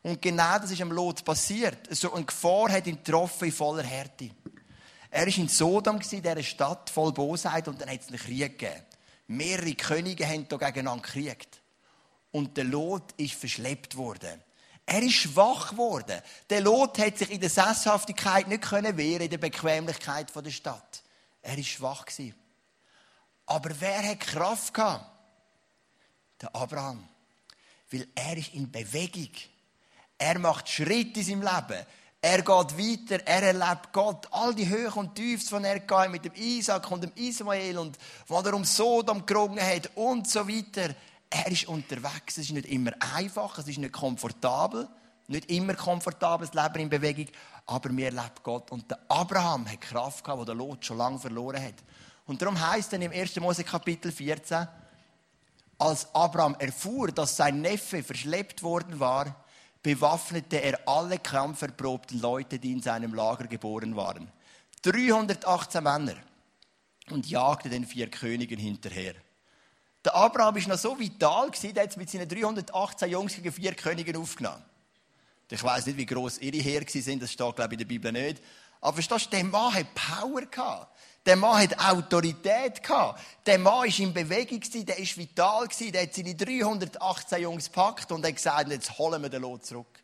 Und 0.02 0.22
genau 0.22 0.58
das 0.58 0.70
ist 0.70 0.80
am 0.80 0.92
Lot 0.92 1.24
passiert. 1.24 1.92
So 1.94 2.12
eine 2.12 2.24
Gefahr 2.24 2.70
hat 2.70 2.86
ihn 2.86 3.02
getroffen 3.02 3.46
in 3.46 3.52
voller 3.52 3.82
Härte. 3.82 4.30
Er 5.10 5.26
war 5.26 5.36
in 5.36 5.48
Sodom, 5.48 5.98
dieser 6.00 6.42
Stadt 6.42 6.88
voll 6.88 7.12
Bosheit, 7.12 7.68
und 7.68 7.80
dann 7.80 7.90
hat 7.90 8.00
es 8.00 8.08
einen 8.08 8.18
Krieg 8.18 8.58
gegeben. 8.58 8.82
Mehrere 9.26 9.74
Könige 9.74 10.26
haben 10.26 10.46
hier 10.48 10.58
gegeneinander 10.58 11.02
gekriegt. 11.02 11.60
Und 12.30 12.56
der 12.56 12.64
Lot 12.64 13.12
ist 13.16 13.34
verschleppt 13.34 13.96
worden. 13.96 14.42
Er 14.86 15.02
ist 15.02 15.14
schwach 15.14 15.70
geworden. 15.70 16.20
Der 16.50 16.60
Lot 16.60 16.98
hat 16.98 17.18
sich 17.18 17.30
in 17.30 17.40
der 17.40 17.50
Sesshaftigkeit 17.50 18.48
nicht 18.48 18.70
wehren 18.70 19.22
in 19.22 19.30
der 19.30 19.38
Bequemlichkeit 19.38 20.34
der 20.34 20.50
Stadt. 20.50 21.02
Er 21.40 21.56
ist 21.56 21.68
schwach 21.68 22.04
gewesen. 22.04 22.34
Aber 23.46 23.70
wer 23.80 24.02
hat 24.08 24.20
Kraft 24.20 24.74
gehabt? 24.74 25.06
Der 26.40 26.54
Abraham. 26.54 27.08
Weil 27.90 28.08
er 28.14 28.36
ist 28.36 28.54
in 28.54 28.70
Bewegung. 28.70 29.32
Er 30.18 30.38
macht 30.38 30.68
Schritte 30.68 31.20
in 31.20 31.26
seinem 31.26 31.42
Leben. 31.42 31.86
Er 32.24 32.38
geht 32.38 32.46
weiter, 32.48 33.26
er 33.26 33.42
erlebt 33.42 33.92
Gott, 33.92 34.28
all 34.30 34.54
die 34.54 34.68
Höhen 34.68 34.92
und 34.92 35.16
Tiefs, 35.16 35.48
von 35.48 35.64
er 35.64 35.82
mit 36.08 36.24
dem 36.24 36.32
Isaac 36.36 36.88
und 36.92 37.02
dem 37.02 37.10
Ismael 37.16 37.76
und 37.76 37.98
was 38.28 38.46
er 38.46 38.54
um 38.54 38.64
Sodom 38.64 39.26
gerungen 39.26 39.60
hat 39.60 39.90
und 39.96 40.30
so 40.30 40.46
weiter. 40.46 40.94
Er 41.28 41.50
ist 41.50 41.66
unterwegs. 41.66 42.38
Es 42.38 42.44
ist 42.44 42.52
nicht 42.52 42.66
immer 42.66 42.92
einfach, 43.16 43.58
es 43.58 43.66
ist 43.66 43.78
nicht 43.78 43.92
komfortabel, 43.92 44.88
nicht 45.26 45.50
immer 45.50 45.74
komfortables 45.74 46.54
Leben 46.54 46.78
in 46.78 46.88
Bewegung, 46.88 47.26
aber 47.66 47.90
mir 47.90 48.06
erlebt 48.06 48.44
Gott. 48.44 48.70
Und 48.70 48.88
der 48.88 49.00
Abraham 49.08 49.68
hat 49.68 49.80
Kraft 49.80 50.22
gehabt, 50.22 50.38
wo 50.38 50.44
der 50.44 50.54
Lot 50.54 50.84
schon 50.86 50.98
lange 50.98 51.18
verloren 51.18 51.60
hat. 51.60 51.74
Und 52.26 52.40
darum 52.40 52.60
heißt 52.60 52.92
es 52.92 53.00
im 53.00 53.10
1. 53.10 53.34
Mose 53.40 53.64
Kapitel 53.64 54.12
14, 54.12 54.68
als 55.76 56.14
Abraham 56.14 56.54
erfuhr, 56.60 57.10
dass 57.10 57.36
sein 57.36 57.62
Neffe 57.62 58.04
verschleppt 58.04 58.62
worden 58.62 59.00
war, 59.00 59.41
bewaffnete 59.82 60.62
er 60.62 60.78
alle 60.86 61.18
kampferprobten 61.18 62.20
Leute, 62.20 62.58
die 62.58 62.72
in 62.72 62.82
seinem 62.82 63.14
Lager 63.14 63.46
geboren 63.46 63.96
waren. 63.96 64.30
318 64.82 65.82
Männer. 65.82 66.16
Und 67.10 67.28
jagte 67.28 67.68
den 67.68 67.84
vier 67.84 68.08
Königen 68.08 68.58
hinterher. 68.58 69.14
Der 70.04 70.14
Abraham 70.14 70.54
war 70.54 70.68
noch 70.68 70.78
so 70.78 70.98
vital, 70.98 71.50
der 71.50 71.82
hat 71.82 71.96
mit 71.96 72.10
seinen 72.10 72.28
318 72.28 73.10
Jungs 73.10 73.34
gegen 73.34 73.52
vier 73.52 73.74
Königen 73.74 74.16
aufgenommen. 74.16 74.64
Ich 75.50 75.62
weiß 75.62 75.86
nicht, 75.86 75.98
wie 75.98 76.06
groß 76.06 76.38
ihre 76.38 76.56
Heer 76.56 76.82
sind, 76.88 77.22
das 77.22 77.32
steht, 77.32 77.56
glaube 77.56 77.66
ich, 77.66 77.72
in 77.72 77.78
der 77.78 77.84
Bibel 77.84 78.10
nicht. 78.10 78.42
Aber 78.80 78.94
verstehst 78.94 79.26
du, 79.26 79.30
der 79.30 79.44
Mann 79.44 79.74
hat 79.74 79.86
Power 79.94 80.42
gehabt. 80.42 80.96
Der 81.24 81.36
Mann 81.36 81.62
hat 81.62 81.78
Autorität 81.78 82.82
gehabt. 82.82 83.22
Der 83.46 83.58
Mann 83.58 83.88
war 83.88 83.98
in 83.98 84.12
Bewegung, 84.12 84.60
der 84.60 84.98
war 84.98 85.16
vital, 85.16 85.68
der 85.92 86.02
hat 86.02 86.14
seine 86.14 86.34
318 86.34 87.42
Jungs 87.42 87.66
gepackt 87.66 88.10
und 88.10 88.26
hat 88.26 88.34
gesagt, 88.34 88.70
jetzt 88.70 88.98
holen 88.98 89.22
wir 89.22 89.28
den 89.28 89.42
Lot 89.42 89.64
zurück. 89.64 90.02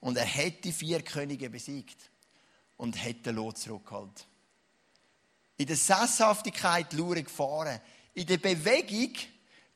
Und 0.00 0.16
er 0.16 0.26
hat 0.26 0.64
die 0.64 0.72
vier 0.72 1.02
Könige 1.02 1.48
besiegt 1.48 2.10
und 2.76 3.02
hat 3.02 3.24
den 3.24 3.36
Lot 3.36 3.58
zurückgeholt. 3.58 4.26
In 5.58 5.66
der 5.66 5.76
Sesshaftigkeit 5.76 6.92
lauern 6.92 7.24
Gefahren. 7.24 7.80
In 8.14 8.26
der 8.26 8.38
Bewegung, 8.38 9.12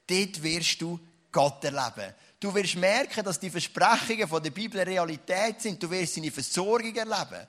dort 0.07 0.43
wirst 0.43 0.81
du 0.81 0.99
Gott 1.31 1.65
erleben. 1.65 2.15
Du 2.39 2.55
wirst 2.55 2.77
merken, 2.77 3.25
dass 3.25 3.39
die 3.39 3.51
Versprechungen 3.51 4.29
von 4.29 4.43
der 4.43 4.51
Bibel 4.51 4.81
Realität 4.81 5.61
sind. 5.61 5.83
Du 5.83 5.91
wirst 5.91 6.15
seine 6.15 6.31
Versorgung 6.31 6.95
erleben. 6.95 7.47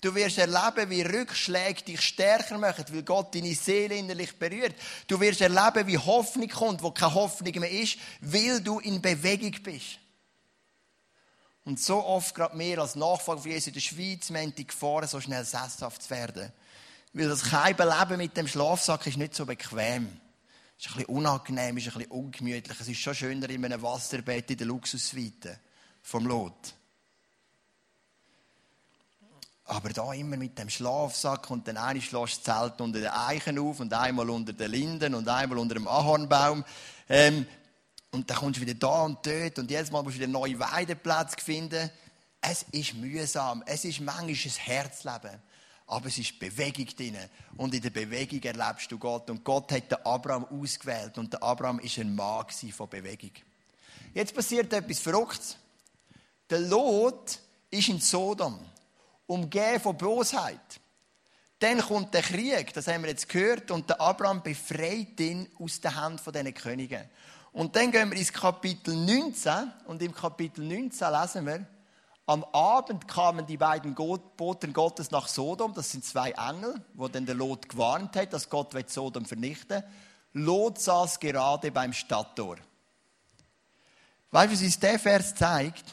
Du 0.00 0.14
wirst 0.14 0.38
erleben, 0.38 0.90
wie 0.90 1.02
Rückschläge 1.02 1.82
dich 1.82 2.00
stärker 2.00 2.58
machen, 2.58 2.84
weil 2.90 3.02
Gott 3.02 3.34
deine 3.34 3.54
Seele 3.54 3.96
innerlich 3.96 4.38
berührt. 4.38 4.74
Du 5.06 5.18
wirst 5.18 5.40
erleben, 5.40 5.86
wie 5.86 5.96
Hoffnung 5.96 6.48
kommt, 6.48 6.82
wo 6.82 6.90
keine 6.90 7.14
Hoffnung 7.14 7.58
mehr 7.58 7.70
ist, 7.70 7.96
weil 8.20 8.60
du 8.60 8.80
in 8.80 9.00
Bewegung 9.00 9.52
bist. 9.62 9.98
Und 11.64 11.80
so 11.80 12.04
oft, 12.04 12.34
gerade 12.34 12.56
mehr 12.56 12.78
als 12.78 12.94
Nachfolger 12.94 13.40
von 13.40 13.50
Jesus 13.50 13.68
in 13.68 13.74
der 13.74 13.80
Schweiz, 13.80 14.30
wir 14.30 14.40
haben 14.40 14.54
die 14.54 14.66
Gefahr, 14.66 15.06
so 15.06 15.20
schnell 15.20 15.44
sesshaft 15.44 16.02
zu 16.02 16.10
werden. 16.10 16.52
Weil 17.14 17.28
das 17.28 17.50
Leben 17.50 18.18
mit 18.18 18.36
dem 18.36 18.46
Schlafsack 18.46 19.06
ist 19.06 19.16
nicht 19.16 19.34
so 19.34 19.46
bequem. 19.46 20.20
Es 20.76 20.86
ist 20.86 20.90
ein 20.92 20.98
bisschen 20.98 21.16
unangenehm, 21.16 21.76
ist 21.78 21.86
ein 21.86 21.94
bisschen 21.94 22.10
ungemütlich. 22.10 22.80
Es 22.80 22.88
ist 22.88 22.98
schon 22.98 23.14
schöner 23.14 23.48
in 23.48 23.64
einem 23.64 23.80
Wasserbett 23.80 24.50
in 24.50 24.58
der 24.58 24.66
Luxussuite 24.66 25.58
vom 26.02 26.26
Lot. 26.26 26.74
Aber 29.66 29.88
da 29.90 30.12
immer 30.12 30.36
mit 30.36 30.58
dem 30.58 30.68
Schlafsack 30.68 31.50
und 31.50 31.66
dann 31.66 31.78
eine 31.78 32.00
schlägst 32.02 32.46
das 32.46 32.60
Zelt 32.60 32.80
unter 32.80 33.00
den 33.00 33.08
Eichen 33.08 33.58
auf 33.58 33.80
und 33.80 33.94
einmal 33.94 34.28
unter 34.28 34.52
den 34.52 34.70
Linden 34.70 35.14
und 35.14 35.26
einmal 35.26 35.58
unter 35.58 35.74
dem 35.74 35.88
Ahornbaum. 35.88 36.64
Ähm, 37.08 37.46
und 38.10 38.28
dann 38.28 38.36
kommst 38.36 38.58
du 38.58 38.60
wieder 38.60 38.74
da 38.74 39.02
und 39.02 39.26
dort 39.26 39.58
und 39.58 39.70
jedes 39.70 39.90
Mal 39.90 40.02
musst 40.02 40.16
du 40.16 40.20
wieder 40.20 40.30
neue 40.30 40.58
Weideplätze 40.58 41.36
finden. 41.42 41.90
Es 42.42 42.64
ist 42.72 42.94
mühsam, 42.94 43.62
es 43.66 43.86
ist 43.86 44.00
manchmal 44.00 44.28
ein 44.28 44.34
Herzleben. 44.36 45.42
Aber 45.86 46.06
es 46.06 46.18
ist 46.18 46.38
Bewegung 46.38 46.86
drin. 46.96 47.16
Und 47.56 47.74
in 47.74 47.82
der 47.82 47.90
Bewegung 47.90 48.42
erlebst 48.42 48.90
du 48.90 48.98
Gott. 48.98 49.28
Und 49.28 49.44
Gott 49.44 49.70
hat 49.72 49.90
den 49.90 49.98
Abraham 50.04 50.46
ausgewählt. 50.46 51.18
Und 51.18 51.32
der 51.32 51.42
Abraham 51.42 51.78
war 51.78 51.98
ein 51.98 52.14
Mann 52.14 52.72
von 52.72 52.88
Bewegung. 52.88 53.32
Jetzt 54.14 54.34
passiert 54.34 54.72
etwas 54.72 54.98
Verrücktes. 54.98 55.56
Der 56.48 56.60
Lot 56.60 57.38
ist 57.70 57.88
in 57.88 58.00
Sodom 58.00 58.58
umgeben 59.26 59.80
von 59.80 59.96
Bosheit. 59.96 60.80
Dann 61.58 61.80
kommt 61.80 62.12
der 62.12 62.22
Krieg, 62.22 62.72
das 62.74 62.88
haben 62.88 63.02
wir 63.02 63.10
jetzt 63.10 63.28
gehört, 63.28 63.70
und 63.70 63.88
der 63.88 64.00
Abraham 64.00 64.42
befreit 64.42 65.18
ihn 65.20 65.48
aus 65.58 65.80
der 65.80 65.94
Hand 65.94 66.20
von 66.20 66.32
diesen 66.32 66.52
Königen. 66.52 67.08
Und 67.52 67.76
dann 67.76 67.92
gehen 67.92 68.10
wir 68.10 68.18
ins 68.18 68.32
Kapitel 68.32 68.94
19, 68.94 69.72
und 69.86 70.02
im 70.02 70.14
Kapitel 70.14 70.64
19 70.64 71.12
lesen 71.12 71.46
wir, 71.46 71.66
am 72.26 72.42
Abend 72.52 73.06
kamen 73.06 73.46
die 73.46 73.58
beiden 73.58 73.94
Boten 73.94 74.72
Gottes 74.72 75.10
nach 75.10 75.28
Sodom, 75.28 75.74
das 75.74 75.90
sind 75.90 76.04
zwei 76.04 76.30
Engel, 76.30 76.74
wo 76.94 77.06
dann 77.06 77.26
der 77.26 77.34
Lot 77.34 77.68
gewarnt 77.68 78.16
hat, 78.16 78.32
dass 78.32 78.48
Gott 78.48 78.74
Sodom 78.90 79.26
vernichten. 79.26 79.82
Lot 80.32 80.80
saß 80.80 81.20
gerade 81.20 81.70
beim 81.70 81.92
Stadttor. 81.92 82.56
Weißt 84.30 84.50
du, 84.50 84.56
was 84.56 84.62
uns 84.62 84.80
der 84.80 84.98
Vers 84.98 85.34
zeigt? 85.34 85.84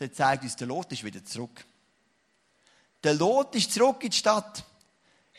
Der 0.00 0.12
zeigt 0.12 0.42
uns, 0.42 0.56
der 0.56 0.66
Lot 0.66 0.92
ist 0.92 1.04
wieder 1.04 1.24
zurück. 1.24 1.64
Der 3.02 3.14
Lot 3.14 3.54
ist 3.54 3.72
zurück 3.72 4.02
in 4.02 4.10
die 4.10 4.16
Stadt. 4.16 4.64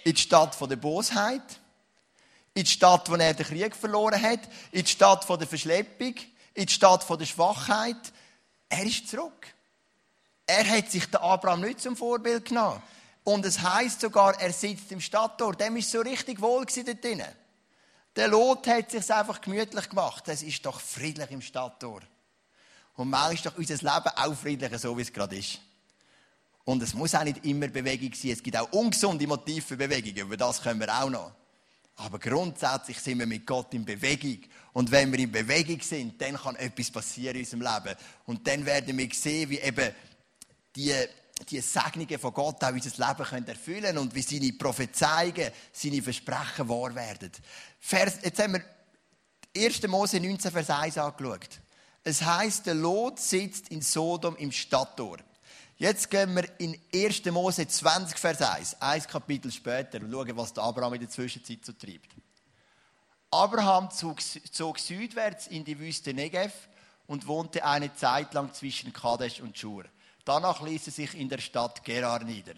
In 0.04 0.14
die 0.14 0.22
Stadt 0.22 0.58
der 0.62 0.76
Bosheit. 0.76 1.60
In 2.54 2.64
die 2.64 2.70
Stadt, 2.70 3.10
wo 3.10 3.16
er 3.16 3.34
den 3.34 3.46
Krieg 3.46 3.76
verloren 3.76 4.22
hat. 4.22 4.40
In 4.72 4.84
die 4.84 4.92
Stadt 4.92 5.28
der 5.30 5.48
Verschleppung. 5.48 6.16
In 6.54 6.66
die 6.66 6.74
Stadt 6.74 7.08
der 7.10 7.26
Schwachheit. 7.26 8.14
Er 8.70 8.84
ist 8.84 9.08
zurück. 9.08 9.48
Er 10.46 10.68
hat 10.68 10.90
sich 10.90 11.06
den 11.06 11.18
Abraham 11.18 11.62
nicht 11.62 11.82
zum 11.82 11.96
Vorbild 11.96 12.46
genommen. 12.46 12.82
Und 13.24 13.46
es 13.46 13.62
heißt 13.62 14.02
sogar, 14.02 14.40
er 14.40 14.52
sitzt 14.52 14.92
im 14.92 15.02
Stadttor. 15.02 15.56
Dem 15.56 15.78
ist 15.78 15.92
so 15.92 16.00
richtig 16.00 16.42
wohl 16.42 16.66
dort 16.66 17.04
drinnen. 17.04 17.36
Der 18.16 18.28
Lot 18.28 18.66
hat 18.68 18.90
sich 18.90 19.14
einfach 19.14 19.40
gemütlich 19.40 19.90
gemacht. 19.90 20.28
Es 20.28 20.42
ist 20.42 20.66
doch 20.66 20.80
friedlich 20.80 21.30
im 21.30 21.42
Stadttor. 21.42 22.02
Und 22.96 23.10
manchmal 23.10 23.34
ist 23.36 23.46
doch 23.46 23.58
unser 23.58 23.76
Leben 23.76 24.16
auch 24.16 24.36
friedlicher, 24.36 24.80
so 24.80 24.98
wie 24.98 25.04
es 25.04 25.14
gerade 25.14 25.38
ist. 25.38 25.60
Und 26.70 26.84
es 26.84 26.94
muss 26.94 27.16
auch 27.16 27.24
nicht 27.24 27.44
immer 27.48 27.68
Bewegung 27.68 28.14
sein. 28.14 28.30
Es 28.30 28.44
gibt 28.44 28.56
auch 28.56 28.72
ungesunde 28.74 29.26
Motive 29.26 29.60
für 29.66 29.76
Bewegung. 29.76 30.16
Über 30.16 30.38
das 30.38 30.62
können 30.62 30.80
wir 30.80 31.02
auch 31.02 31.10
noch. 31.10 31.32
Aber 31.96 32.20
grundsätzlich 32.20 33.00
sind 33.00 33.18
wir 33.18 33.26
mit 33.26 33.44
Gott 33.48 33.74
in 33.74 33.84
Bewegung. 33.84 34.38
Und 34.74 34.92
wenn 34.92 35.12
wir 35.12 35.18
in 35.18 35.32
Bewegung 35.32 35.82
sind, 35.82 36.22
dann 36.22 36.36
kann 36.36 36.56
etwas 36.58 36.92
passieren 36.92 37.38
in 37.38 37.42
unserem 37.42 37.62
Leben. 37.62 37.98
Und 38.28 38.48
dann 38.48 38.64
werden 38.68 38.96
wir 38.96 39.10
sehen, 39.12 39.50
wie 39.50 39.58
eben 39.58 39.90
die, 40.76 40.94
die 41.50 41.60
Segnungen 41.60 42.20
von 42.20 42.36
Gott 42.36 42.64
auch 42.64 42.72
unser 42.72 43.08
Leben 43.08 43.24
können 43.24 43.48
erfüllen 43.48 43.82
können 43.82 43.98
und 43.98 44.14
wie 44.14 44.22
seine 44.22 44.54
Prophezeiungen, 44.54 45.50
seine 45.74 46.04
Versprechen 46.04 46.70
wahr 46.70 46.94
werden. 46.94 47.32
Vers, 47.80 48.20
jetzt 48.22 48.40
haben 48.44 48.54
wir 48.54 49.66
1. 49.66 49.88
Mose 49.88 50.20
19, 50.20 50.52
Vers 50.52 50.70
1 50.70 51.00
angeschaut. 51.00 51.50
Es 52.04 52.22
heißt, 52.22 52.68
der 52.68 52.76
Lot 52.76 53.20
sitzt 53.20 53.70
in 53.70 53.82
Sodom 53.82 54.36
im 54.36 54.52
Stadttor. 54.52 55.18
Jetzt 55.82 56.10
gehen 56.10 56.36
wir 56.36 56.44
in 56.60 56.78
1. 56.94 57.24
Mose 57.28 57.66
20, 57.66 58.18
Vers 58.18 58.42
1, 58.42 58.82
ein 58.82 59.02
Kapitel 59.04 59.50
später, 59.50 60.02
und 60.02 60.12
schauen, 60.12 60.36
was 60.36 60.52
der 60.52 60.64
Abraham 60.66 60.96
in 60.96 61.00
der 61.00 61.10
Zwischenzeit 61.10 61.64
so 61.64 61.72
treibt. 61.72 62.10
Abraham 63.32 63.90
zog, 63.90 64.20
zog 64.22 64.78
südwärts 64.78 65.48
in 65.48 65.64
die 65.64 65.80
Wüste 65.80 66.14
Negev 66.14 66.52
und 67.08 67.26
wohnte 67.28 67.64
eine 67.64 67.96
Zeit 67.96 68.34
lang 68.34 68.54
zwischen 68.54 68.92
Kadesh 68.92 69.40
und 69.40 69.58
Schur. 69.58 69.86
Danach 70.26 70.62
ließ 70.62 70.88
er 70.88 70.92
sich 70.92 71.16
in 71.16 71.30
der 71.30 71.38
Stadt 71.38 71.82
Gerar 71.86 72.26
nieder. 72.26 72.56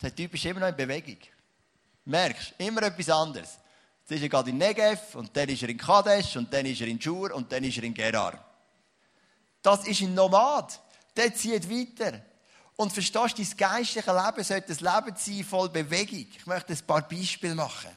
Der 0.00 0.14
Typ 0.14 0.32
ist 0.32 0.44
immer 0.46 0.60
noch 0.60 0.68
in 0.68 0.76
Bewegung. 0.76 1.18
Merkst, 2.06 2.54
immer 2.56 2.82
etwas 2.84 3.10
anderes. 3.10 3.58
Jetzt 4.00 4.12
ist 4.12 4.22
er 4.22 4.28
gerade 4.30 4.48
in 4.48 4.56
Negev 4.56 5.16
und 5.16 5.36
dann 5.36 5.50
ist 5.50 5.62
er 5.62 5.68
in 5.68 5.76
Kadesh 5.76 6.34
und 6.36 6.50
dann 6.50 6.64
ist 6.64 6.80
er 6.80 6.86
in 6.86 6.98
Schur 6.98 7.34
und 7.34 7.52
dann 7.52 7.62
ist 7.62 7.76
er 7.76 7.84
in 7.84 7.92
Gerar. 7.92 8.42
Das 9.60 9.86
ist 9.86 10.00
ein 10.00 10.14
Nomad. 10.14 10.80
Der 11.16 11.34
zieht 11.34 11.70
weiter. 11.70 12.20
Und 12.76 12.92
verstehst 12.92 13.38
du, 13.38 13.42
dein 13.42 13.56
geistliche 13.56 14.12
Leben 14.12 14.44
sollte 14.44 14.72
ein 14.72 15.04
Leben 15.04 15.16
sein 15.16 15.44
voll 15.44 15.70
Bewegung. 15.70 16.26
Ich 16.36 16.46
möchte 16.46 16.74
ein 16.74 16.86
paar 16.86 17.08
Beispiele 17.08 17.54
machen. 17.54 17.90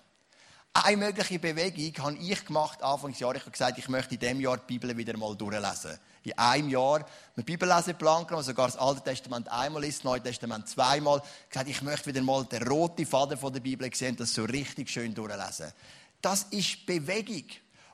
Eine 0.71 0.97
mögliche 0.97 1.39
Bewegung 1.39 2.05
habe 2.05 2.17
ich 2.17 2.45
gemacht 2.45 2.81
Anfangsjahr. 2.81 3.35
Ich 3.35 3.41
habe 3.41 3.51
gesagt, 3.51 3.77
ich 3.77 3.89
möchte 3.89 4.13
in 4.13 4.19
diesem 4.19 4.39
Jahr 4.39 4.57
die 4.57 4.77
Bibel 4.77 4.95
wieder 4.95 5.17
mal 5.17 5.35
durchlesen. 5.35 5.99
In 6.23 6.37
einem 6.37 6.69
Jahr 6.69 7.05
einen 7.35 7.45
Bibelleseplan 7.45 8.25
genommen, 8.27 8.45
sogar 8.45 8.67
das 8.67 8.77
Alte 8.77 9.03
Testament 9.03 9.49
einmal 9.49 9.83
ist, 9.83 9.99
das 9.99 10.03
Neue 10.05 10.21
Testament 10.21 10.69
zweimal. 10.69 11.17
Ich 11.17 11.57
habe 11.57 11.65
gesagt, 11.65 11.69
ich 11.69 11.81
möchte 11.81 12.05
wieder 12.05 12.21
mal 12.21 12.45
den 12.45 12.63
roten 12.63 13.05
Faden 13.05 13.37
der 13.51 13.59
Bibel 13.59 13.93
sehen 13.93 14.11
und 14.11 14.19
das 14.21 14.33
so 14.33 14.45
richtig 14.45 14.89
schön 14.89 15.13
durchlesen. 15.13 15.73
Das 16.21 16.43
ist 16.51 16.85
Bewegung. 16.85 17.45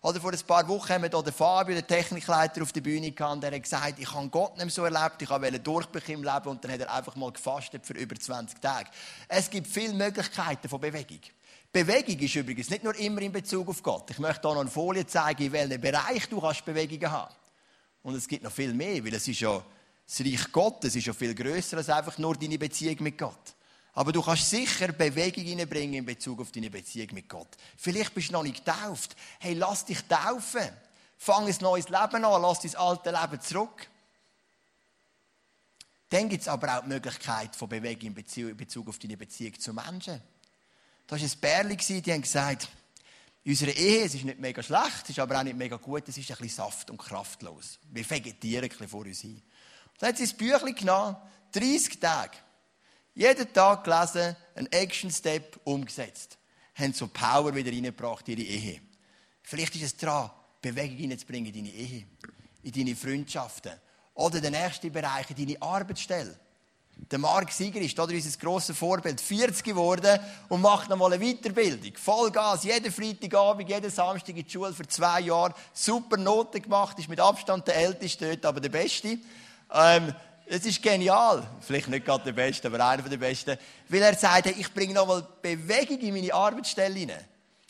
Oder 0.06 0.22
vor 0.22 0.32
ein 0.32 0.40
paar 0.46 0.68
Wochen 0.68 0.90
haben 0.90 1.02
wir 1.02 1.10
hier 1.10 1.24
den 1.24 1.34
Fabio, 1.34 1.74
den 1.74 1.88
Technikleiter, 1.88 2.62
auf 2.62 2.72
der 2.72 2.82
Bühne 2.82 3.12
gehabt, 3.12 3.42
der 3.42 3.52
hat 3.52 3.64
gesagt, 3.64 3.98
ich 3.98 4.14
habe 4.14 4.30
Gott 4.30 4.56
nicht 4.56 4.66
mehr 4.66 4.70
so 4.70 4.86
erlebt, 4.86 5.20
ich 5.20 5.30
wollte 5.32 5.60
durchbrechen 5.60 6.14
im 6.14 6.24
Leben 6.24 6.46
und 6.46 6.64
dann 6.64 6.74
hat 6.74 6.82
er 6.82 6.94
einfach 6.94 7.16
mal 7.16 7.32
gefastet 7.32 7.84
für 7.84 7.94
über 7.94 8.16
20 8.16 8.62
Tage. 8.62 8.88
Es 9.28 9.50
gibt 9.50 9.66
viele 9.66 9.96
Möglichkeiten 9.96 10.70
von 10.70 10.80
Bewegung. 10.80 11.22
Bewegung 11.74 12.20
ist 12.20 12.36
übrigens 12.36 12.70
nicht 12.70 12.84
nur 12.84 12.96
immer 13.00 13.20
in 13.24 13.32
Bezug 13.32 13.68
auf 13.68 13.82
Gott. 13.82 14.12
Ich 14.12 14.20
möchte 14.20 14.48
hier 14.48 14.54
noch 14.54 14.62
eine 14.62 14.70
Folie 14.70 15.08
zeigen, 15.08 15.42
in 15.42 15.52
welchem 15.52 15.82
Bereich 15.82 16.30
du 16.30 16.40
kannst 16.40 16.64
Bewegungen 16.64 17.12
haben. 17.12 17.34
Und 18.04 18.14
es 18.14 18.28
gibt 18.28 18.44
noch 18.44 18.52
viel 18.52 18.76
mehr, 18.76 19.04
weil 19.04 19.16
es 19.16 19.28
ist 19.28 19.40
ja, 19.40 19.60
das 20.06 20.20
Reich 20.20 20.52
Gottes 20.52 20.96
ist 20.96 21.08
ja 21.08 21.14
viel 21.14 21.34
grösser 21.34 21.78
als 21.78 21.90
einfach 21.90 22.16
nur 22.20 22.36
deine 22.36 22.60
Beziehung 22.60 22.98
mit 23.00 23.18
Gott. 23.18 23.55
Aber 23.96 24.12
du 24.12 24.22
kannst 24.22 24.50
sicher 24.50 24.92
Bewegung 24.92 25.46
hineinbringen 25.46 25.96
in 25.96 26.06
Bezug 26.06 26.42
auf 26.42 26.52
deine 26.52 26.70
Beziehung 26.70 27.14
mit 27.14 27.30
Gott. 27.30 27.48
Vielleicht 27.78 28.14
bist 28.14 28.30
du 28.30 28.34
noch 28.34 28.44
nicht 28.44 28.66
getauft. 28.66 29.16
Hey, 29.40 29.54
lass 29.54 29.86
dich 29.86 30.02
taufen. 30.02 30.70
Fang 31.18 31.48
ein 31.48 31.56
neues 31.62 31.88
Leben 31.88 32.26
an, 32.26 32.42
lass 32.42 32.60
dein 32.60 32.76
alte 32.76 33.12
Leben 33.12 33.42
zurück. 33.42 33.88
Dann 36.10 36.28
gibt 36.28 36.42
es 36.42 36.48
aber 36.50 36.78
auch 36.78 36.82
die 36.84 36.90
Möglichkeit 36.90 37.56
von 37.56 37.70
Bewegung 37.70 38.14
in 38.16 38.56
Bezug 38.58 38.90
auf 38.90 39.00
deine 39.00 39.16
Beziehung 39.16 39.58
zu 39.58 39.74
Menschen. 39.74 40.22
Da 41.08 41.16
war 41.16 41.24
ein 41.24 41.32
Bärli, 41.40 41.78
die 41.78 42.12
haben 42.12 42.22
gesagt, 42.22 42.68
unsere 43.46 43.72
Ehe, 43.72 44.04
es 44.06 44.14
ist 44.14 44.26
nicht 44.26 44.40
mega 44.40 44.62
schlecht, 44.62 45.04
es 45.04 45.10
ist 45.12 45.20
aber 45.20 45.40
auch 45.40 45.44
nicht 45.44 45.56
mega 45.56 45.78
gut, 45.78 46.08
es 46.10 46.18
ist 46.18 46.30
ein 46.32 46.38
bisschen 46.38 46.66
saft- 46.66 46.90
und 46.90 46.98
kraftlos. 46.98 47.80
Wir 47.92 48.08
vegetieren 48.10 48.64
ein 48.64 48.70
bisschen 48.70 48.90
vor 48.90 49.06
uns 49.06 49.22
hin. 49.22 49.42
Dann 50.00 50.10
hat 50.10 50.18
sie 50.18 50.26
ein 50.26 50.38
Büchlein 50.38 50.76
genommen, 50.76 51.16
30 51.54 52.00
Tage. 52.00 52.38
Jeden 53.16 53.54
Tag 53.54 53.86
gelesen, 53.86 54.36
einen 54.56 54.72
Action-Step 54.72 55.62
umgesetzt. 55.64 56.38
Haben 56.76 56.94
so 56.94 57.08
Power 57.08 57.56
wieder 57.56 57.72
reingebracht 57.72 58.28
in 58.28 58.38
ihre 58.38 58.50
Ehe. 58.50 58.82
Vielleicht 59.42 59.74
ist 59.76 59.84
es 59.84 59.98
dran, 59.98 60.30
Bewegung 60.62 61.10
reinzubringen 61.10 61.54
in 61.54 61.66
deine 61.66 61.74
Ehe, 61.74 62.06
in 62.64 62.72
deine 62.74 62.96
Freundschaften. 62.96 63.72
Oder 64.16 64.42
der 64.42 64.52
nächste 64.52 64.92
Bereich, 64.92 65.30
in 65.30 65.48
deine 65.48 65.62
Arbeitsstelle. 65.62 66.38
Der 67.10 67.20
Mark 67.20 67.52
Sieger 67.54 67.80
ist 67.80 67.98
oder 67.98 68.14
unser 68.14 68.38
grosses 68.38 68.78
Vorbild, 68.78 69.22
40 69.22 69.64
geworden 69.64 70.20
und 70.50 70.62
macht 70.62 70.90
nochmal 70.90 71.14
eine 71.14 71.24
Weiterbildung. 71.24 71.96
Vollgas, 71.96 72.64
jeden 72.66 72.92
Freitagabend, 72.92 73.70
jeden 73.70 73.92
Samstag 73.92 74.36
in 74.36 74.44
die 74.44 74.52
Schule 74.52 74.74
für 74.74 74.88
zwei 74.88 75.22
Jahre. 75.22 75.54
Super 75.74 76.18
Noten 76.18 76.62
gemacht, 76.62 77.00
ist 77.00 77.10
mit 77.10 77.20
Abstand 77.20 77.68
der 77.68 77.78
Älteste 77.78 78.28
dort, 78.28 78.46
aber 78.46 78.60
der 78.60 78.70
Beste. 78.70 79.20
Ähm, 79.74 80.14
es 80.48 80.66
ist 80.66 80.82
genial. 80.82 81.48
Vielleicht 81.62 81.88
nicht 81.88 82.06
gerade 82.06 82.24
der 82.26 82.34
Beste, 82.34 82.68
aber 82.68 82.86
einer 82.86 83.04
der 83.04 83.18
Besten. 83.18 83.58
Weil 83.90 84.02
er 84.02 84.16
sagt, 84.16 84.48
ich 84.48 84.74
bringe 84.74 84.94
nochmal 84.94 85.28
Bewegung 85.42 86.00
in 86.00 86.14
meine 86.14 86.34
Arbeitsstelle 86.34 86.96
hinein. 86.96 87.26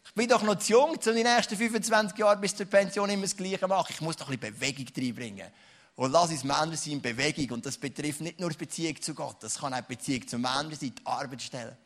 Ich 0.06 0.14
bin 0.14 0.28
doch 0.28 0.44
noch 0.44 0.56
zu 0.56 0.74
jung, 0.74 0.92
um 0.92 1.16
die 1.16 1.24
nächsten 1.24 1.58
25 1.58 2.18
Jahre 2.18 2.38
bis 2.38 2.56
zur 2.56 2.66
Pension 2.66 3.10
immer 3.10 3.24
das 3.24 3.36
Gleiche 3.36 3.68
machen. 3.68 3.88
Ich 3.90 4.02
muss 4.02 4.16
doch 4.16 4.30
ein 4.30 4.38
bisschen 4.38 4.56
Bewegung 4.56 4.86
reinbringen. 4.96 5.48
Und 5.96 6.12
lass 6.12 6.30
uns 6.30 6.44
Männer 6.44 6.76
sein 6.76 6.94
in 6.94 7.02
Bewegung. 7.02 7.56
Und 7.56 7.66
das 7.66 7.78
betrifft 7.78 8.22
nicht 8.22 8.40
nur 8.40 8.50
die 8.50 8.58
Beziehung 8.58 9.02
zu 9.02 9.14
Gott, 9.14 9.38
das 9.42 9.60
kann 9.60 9.74
auch 9.74 9.80
die 9.80 9.96
Beziehung 9.96 10.28
zu 10.28 10.38
Männern 10.38 10.74
sein, 10.76 10.94
die 10.98 11.06
Arbeitsstelle. 11.06 11.78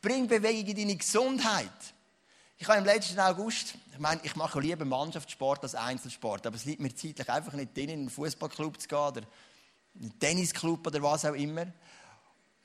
Bring 0.00 0.28
Bewegung 0.28 0.66
in 0.66 0.76
deine 0.76 0.96
Gesundheit. 0.96 1.70
Ich 2.58 2.68
habe 2.68 2.78
im 2.78 2.84
letzten 2.84 3.18
August, 3.20 3.74
ich 3.92 3.98
meine, 3.98 4.20
ich 4.22 4.34
mache 4.34 4.60
lieber 4.60 4.84
Mannschaftssport 4.84 5.62
als 5.62 5.74
Einzelsport, 5.74 6.46
aber 6.46 6.56
es 6.56 6.64
liegt 6.64 6.80
mir 6.80 6.94
zeitlich 6.94 7.28
einfach 7.28 7.52
nicht 7.52 7.76
drin, 7.76 7.88
in 7.88 8.00
einen 8.00 8.10
Fußballclub 8.10 8.80
zu 8.80 8.88
gehen 8.88 8.98
oder 8.98 9.22
einen 10.00 10.18
Tennisclub 10.18 10.86
oder 10.86 11.02
was 11.02 11.24
auch 11.24 11.34
immer. 11.34 11.66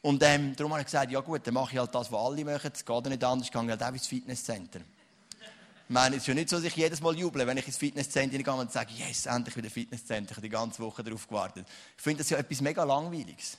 Und 0.01 0.23
ähm, 0.23 0.55
darum 0.55 0.71
habe 0.71 0.81
ich 0.81 0.87
gesagt, 0.87 1.11
ja 1.11 1.19
gut, 1.19 1.45
dann 1.45 1.53
mache 1.53 1.73
ich 1.73 1.79
halt 1.79 1.93
das, 1.93 2.11
was 2.11 2.19
alle 2.19 2.43
machen. 2.43 2.71
Es 2.73 2.83
geht 2.83 3.05
nicht 3.05 3.23
anders, 3.23 3.47
ich 3.47 3.53
gehe 3.53 3.61
halt 3.61 3.83
auch 3.83 3.93
ins 3.93 4.07
Fitnesscenter. 4.07 4.79
Ich 4.79 5.93
meine, 5.93 6.15
es 6.15 6.23
ist 6.23 6.27
ja 6.27 6.33
nicht 6.33 6.49
so, 6.49 6.55
dass 6.55 6.65
ich 6.65 6.75
jedes 6.75 7.01
Mal 7.01 7.15
juble, 7.17 7.45
wenn 7.45 7.57
ich 7.57 7.67
ins 7.67 7.77
Fitnesscenter 7.77 8.37
gehe 8.37 8.53
und 8.53 8.71
sage, 8.71 8.91
yes, 8.95 9.25
endlich 9.25 9.55
wieder 9.57 9.69
Fitnesscenter. 9.69 10.31
Ich 10.31 10.37
habe 10.37 10.47
die 10.47 10.49
ganze 10.49 10.81
Woche 10.81 11.03
darauf 11.03 11.27
gewartet. 11.27 11.67
Ich 11.97 12.01
finde 12.01 12.19
das 12.19 12.29
ja 12.29 12.37
etwas 12.37 12.61
mega 12.61 12.83
Langweiliges. 12.83 13.57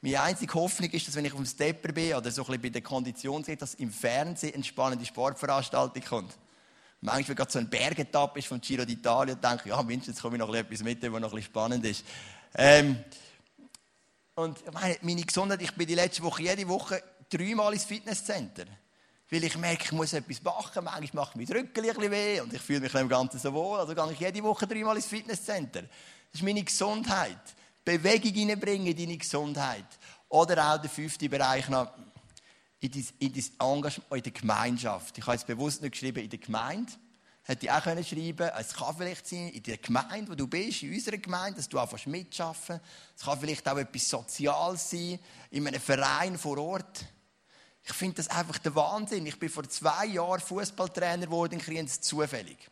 Meine 0.00 0.20
einzige 0.20 0.52
Hoffnung 0.52 0.90
ist, 0.90 1.08
dass 1.08 1.14
wenn 1.16 1.24
ich 1.24 1.32
auf 1.32 1.38
dem 1.38 1.46
Stepper 1.46 1.90
bin 1.90 2.14
oder 2.14 2.30
so 2.30 2.42
ein 2.42 2.46
bisschen 2.48 2.62
bei 2.62 2.68
der 2.68 2.82
Kondition 2.82 3.42
sehe, 3.42 3.56
dass 3.56 3.72
im 3.74 3.90
Fernsehen 3.90 4.54
eine 4.54 4.62
spannende 4.62 5.06
Sportveranstaltung 5.06 6.04
kommt. 6.04 6.36
Manchmal, 7.00 7.28
wenn 7.28 7.36
gerade 7.36 7.50
so 7.50 7.58
ein 7.58 7.70
Bergetapp 7.70 8.36
ist 8.36 8.48
von 8.48 8.60
Giro 8.60 8.82
d'Italia, 8.82 9.34
denke 9.34 9.62
ich, 9.64 9.70
ja, 9.70 9.82
mindestens 9.82 10.20
komme 10.20 10.36
ich 10.36 10.40
noch 10.40 10.54
etwas 10.54 10.82
mit, 10.82 11.02
was 11.02 11.08
noch 11.08 11.16
ein 11.16 11.22
bisschen 11.22 11.42
spannend 11.42 11.84
ist. 11.86 12.04
Ähm, 12.56 13.04
und 14.34 14.72
meine, 14.72 14.96
meine 15.02 15.22
Gesundheit, 15.22 15.62
ich 15.62 15.72
bin 15.72 15.86
die 15.86 15.94
letzte 15.94 16.22
Woche 16.22 16.42
jede 16.42 16.66
Woche 16.68 17.02
dreimal 17.30 17.72
ins 17.72 17.84
Fitnesscenter. 17.84 18.64
Weil 19.30 19.44
ich 19.44 19.56
merke, 19.56 19.84
ich 19.84 19.92
muss 19.92 20.12
etwas 20.12 20.42
machen. 20.42 20.84
Manchmal 20.84 21.24
macht 21.24 21.36
die 21.36 21.52
Rücken 21.52 21.90
ein 21.90 22.10
weh 22.10 22.40
und 22.40 22.52
ich 22.52 22.60
fühle 22.60 22.80
mich 22.80 22.94
im 22.94 23.08
Ganzen 23.08 23.38
so 23.38 23.52
wohl. 23.52 23.78
Also 23.78 23.94
gehe 23.94 24.12
ich 24.12 24.20
jede 24.20 24.42
Woche 24.42 24.66
dreimal 24.66 24.96
ins 24.96 25.06
Fitnesscenter. 25.06 25.82
Das 25.82 26.40
ist 26.40 26.42
meine 26.42 26.62
Gesundheit. 26.62 27.38
Bewegung 27.84 28.32
hineinbringen 28.32 28.86
in 28.86 28.96
deine 28.96 29.16
Gesundheit. 29.16 29.86
Oder 30.28 30.74
auch 30.74 30.80
der 30.80 30.90
fünfte 30.90 31.28
Bereich 31.28 31.68
noch, 31.68 31.92
in 32.80 32.90
dein, 32.90 33.04
in 33.18 33.32
dein 33.32 33.44
Engagement 33.68 34.12
in 34.12 34.22
der 34.22 34.32
Gemeinschaft. 34.32 35.18
Ich 35.18 35.26
habe 35.26 35.36
es 35.36 35.44
bewusst 35.44 35.82
nicht 35.82 35.92
geschrieben 35.92 36.22
in 36.22 36.30
der 36.30 36.38
Gemeinde. 36.38 36.92
Hätte 37.46 37.66
ich 37.66 37.72
auch 37.72 37.82
können 37.82 38.02
schreiben 38.02 38.50
Es 38.58 38.72
kann 38.72 38.96
vielleicht 38.96 39.26
sein, 39.26 39.50
in 39.50 39.62
der 39.62 39.76
Gemeinde, 39.76 40.30
wo 40.30 40.34
du 40.34 40.46
bist, 40.46 40.82
in 40.82 40.94
unserer 40.94 41.18
Gemeinde, 41.18 41.58
dass 41.58 41.68
du 41.68 41.78
anfängst 41.78 42.06
mitschaffen. 42.06 42.80
Es 43.14 43.22
kann 43.22 43.38
vielleicht 43.38 43.68
auch 43.68 43.76
etwas 43.76 44.08
Soziales 44.08 44.90
sein, 44.90 45.18
in 45.50 45.66
einem 45.66 45.80
Verein 45.80 46.38
vor 46.38 46.56
Ort. 46.56 47.04
Ich 47.82 47.92
finde 47.92 48.16
das 48.16 48.28
einfach 48.28 48.56
der 48.58 48.74
Wahnsinn. 48.74 49.26
Ich 49.26 49.38
bin 49.38 49.50
vor 49.50 49.68
zwei 49.68 50.06
Jahren 50.06 50.40
Fußballtrainer 50.40 51.26
geworden 51.26 51.54
in 51.54 51.60
Kriens, 51.60 52.00
zufällig. 52.00 52.70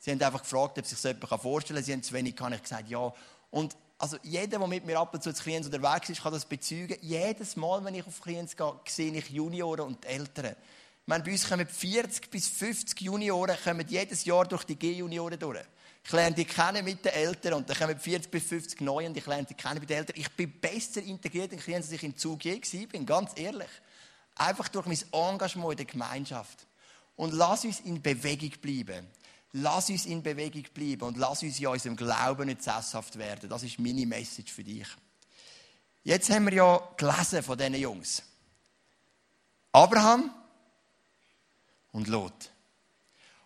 Sie 0.00 0.10
haben 0.10 0.20
einfach 0.20 0.42
gefragt, 0.42 0.78
ob 0.78 0.84
sich 0.84 1.00
das 1.00 1.12
jemand 1.12 1.40
vorstellen 1.40 1.76
kann. 1.76 1.84
Sie 1.84 1.92
haben 1.92 2.02
zu 2.02 2.14
wenig 2.14 2.34
kann 2.34 2.52
ich 2.52 2.62
gesagt, 2.62 2.88
ja. 2.88 3.12
Und 3.50 3.76
also 3.98 4.16
jeder, 4.22 4.58
der 4.58 4.66
mit 4.66 4.84
mir 4.84 4.98
ab 4.98 5.14
und 5.14 5.22
zu 5.22 5.32
zu 5.32 5.42
Kriens 5.44 5.66
unterwegs 5.66 6.08
ist, 6.08 6.22
kann 6.22 6.32
das 6.32 6.44
bezeugen. 6.44 6.96
Jedes 7.02 7.54
Mal, 7.54 7.84
wenn 7.84 7.94
ich 7.94 8.06
auf 8.06 8.20
Kriens 8.20 8.56
gehe, 8.56 8.72
sehe 8.86 9.12
ich 9.12 9.30
Junioren 9.30 9.86
und 9.86 10.04
Eltern. 10.04 10.56
Meine, 11.08 11.24
bei 11.24 11.32
uns 11.32 11.48
kommen 11.48 11.66
40 11.66 12.28
bis 12.28 12.48
50 12.48 13.00
Junioren 13.00 13.56
kommen 13.64 13.88
jedes 13.88 14.26
Jahr 14.26 14.44
durch 14.44 14.64
die 14.64 14.76
G-Junioren 14.76 15.38
durch. 15.38 15.64
Ich 16.04 16.12
lerne 16.12 16.36
die 16.36 16.44
kennen 16.44 16.84
mit 16.84 17.02
den 17.02 17.12
Eltern 17.12 17.54
und 17.54 17.70
dann 17.70 17.78
kommen 17.78 17.98
40 17.98 18.30
bis 18.30 18.44
50 18.44 18.82
Neue 18.82 19.06
und 19.06 19.16
ich 19.16 19.24
lerne 19.24 19.46
die 19.46 19.54
kennen 19.54 19.80
mit 19.80 19.88
den 19.88 19.96
Eltern. 20.00 20.16
Ich 20.18 20.30
bin 20.32 20.60
besser 20.60 21.02
integriert 21.02 21.50
in 21.54 21.60
Kriens, 21.60 21.86
als 21.86 21.92
ich 21.92 22.02
im 22.02 22.14
Zug 22.14 22.44
je 22.44 22.60
bin 22.84 23.06
ganz 23.06 23.30
ehrlich. 23.36 23.70
Einfach 24.34 24.68
durch 24.68 24.84
mein 24.84 24.98
Engagement 25.10 25.70
in 25.70 25.76
der 25.78 25.86
Gemeinschaft. 25.86 26.66
Und 27.16 27.32
lass 27.32 27.64
uns 27.64 27.80
in 27.80 28.02
Bewegung 28.02 28.52
bleiben. 28.60 29.06
Lass 29.52 29.88
uns 29.88 30.04
in 30.04 30.22
Bewegung 30.22 30.64
bleiben 30.74 31.04
und 31.04 31.16
lass 31.16 31.42
uns 31.42 31.58
in 31.58 31.68
unserem 31.68 31.96
Glauben 31.96 32.48
nicht 32.48 32.62
sesshaft 32.62 33.16
werden. 33.16 33.48
Das 33.48 33.62
ist 33.62 33.78
meine 33.78 34.04
Message 34.04 34.52
für 34.52 34.62
dich. 34.62 34.88
Jetzt 36.04 36.28
haben 36.28 36.44
wir 36.44 36.52
ja 36.52 36.88
gelesen 36.98 37.42
von 37.42 37.56
diesen 37.56 37.76
Jungs. 37.76 38.22
Abraham 39.72 40.34
und 41.92 42.08
Lot. 42.08 42.50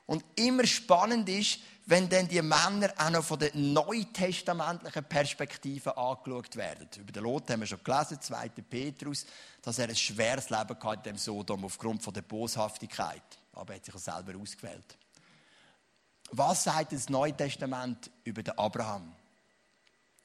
Und 0.07 0.24
immer 0.35 0.66
spannend 0.66 1.28
ist, 1.28 1.61
wenn 1.87 2.09
dann 2.09 2.28
die 2.28 2.40
Männer 2.42 2.92
auch 2.96 3.11
noch 3.11 3.24
von 3.24 3.38
der 3.38 3.55
neutestamentlichen 3.55 5.05
Perspektive 5.05 5.96
angeschaut 5.96 6.55
werden. 6.57 6.88
Über 6.96 7.12
den 7.12 7.22
Lot 7.22 7.50
haben 7.50 7.61
wir 7.61 7.66
schon 7.66 7.83
gelesen, 7.83 8.20
2. 8.20 8.48
Petrus, 8.48 9.26
dass 9.61 9.78
er 9.78 9.88
ein 9.88 9.96
schweres 9.96 10.50
Leben 10.50 10.76
hatte 10.83 11.09
in 11.09 11.14
dem 11.14 11.18
Sodom 11.18 11.64
aufgrund 11.64 12.02
von 12.02 12.14
der 12.14 12.22
Boshaftigkeit. 12.22 13.22
Aber 13.52 13.72
er 13.72 13.76
hat 13.76 13.85
sich 13.85 13.94
auch 13.94 13.98
selber 13.98 14.38
ausgewählt. 14.38 14.96
Was 16.31 16.64
sagt 16.64 16.92
das 16.92 17.09
Neue 17.09 17.37
Testament 17.37 18.11
über 18.24 18.42
den 18.42 18.57
Abraham? 18.59 19.12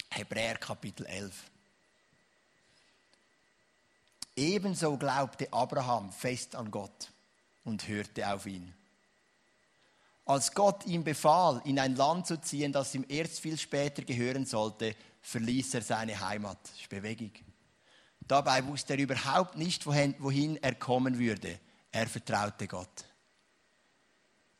Hebräer 0.09 0.57
Kapitel 0.57 1.05
11. 1.05 1.33
Ebenso 4.35 4.95
glaubte 4.95 5.51
Abraham 5.51 6.11
fest 6.11 6.55
an 6.55 6.69
Gott 6.69 7.09
und 7.67 7.87
hörte 7.87 8.33
auf 8.33 8.45
ihn. 8.45 8.73
Als 10.25 10.53
Gott 10.53 10.85
ihm 10.85 11.03
befahl, 11.03 11.61
in 11.65 11.79
ein 11.79 11.95
Land 11.95 12.27
zu 12.27 12.39
ziehen, 12.41 12.73
das 12.73 12.95
ihm 12.95 13.05
erst 13.07 13.39
viel 13.39 13.57
später 13.57 14.01
gehören 14.03 14.45
sollte, 14.45 14.95
verließ 15.21 15.75
er 15.75 15.81
seine 15.81 16.19
Heimat. 16.19 16.57
Das 16.63 16.81
ist 16.81 16.89
Bewegung. 16.89 17.31
Dabei 18.21 18.65
wusste 18.65 18.93
er 18.93 18.99
überhaupt 18.99 19.55
nicht, 19.55 19.85
wohin 19.85 20.57
er 20.57 20.75
kommen 20.75 21.17
würde. 21.17 21.59
Er 21.91 22.07
vertraute 22.07 22.67
Gott. 22.67 23.05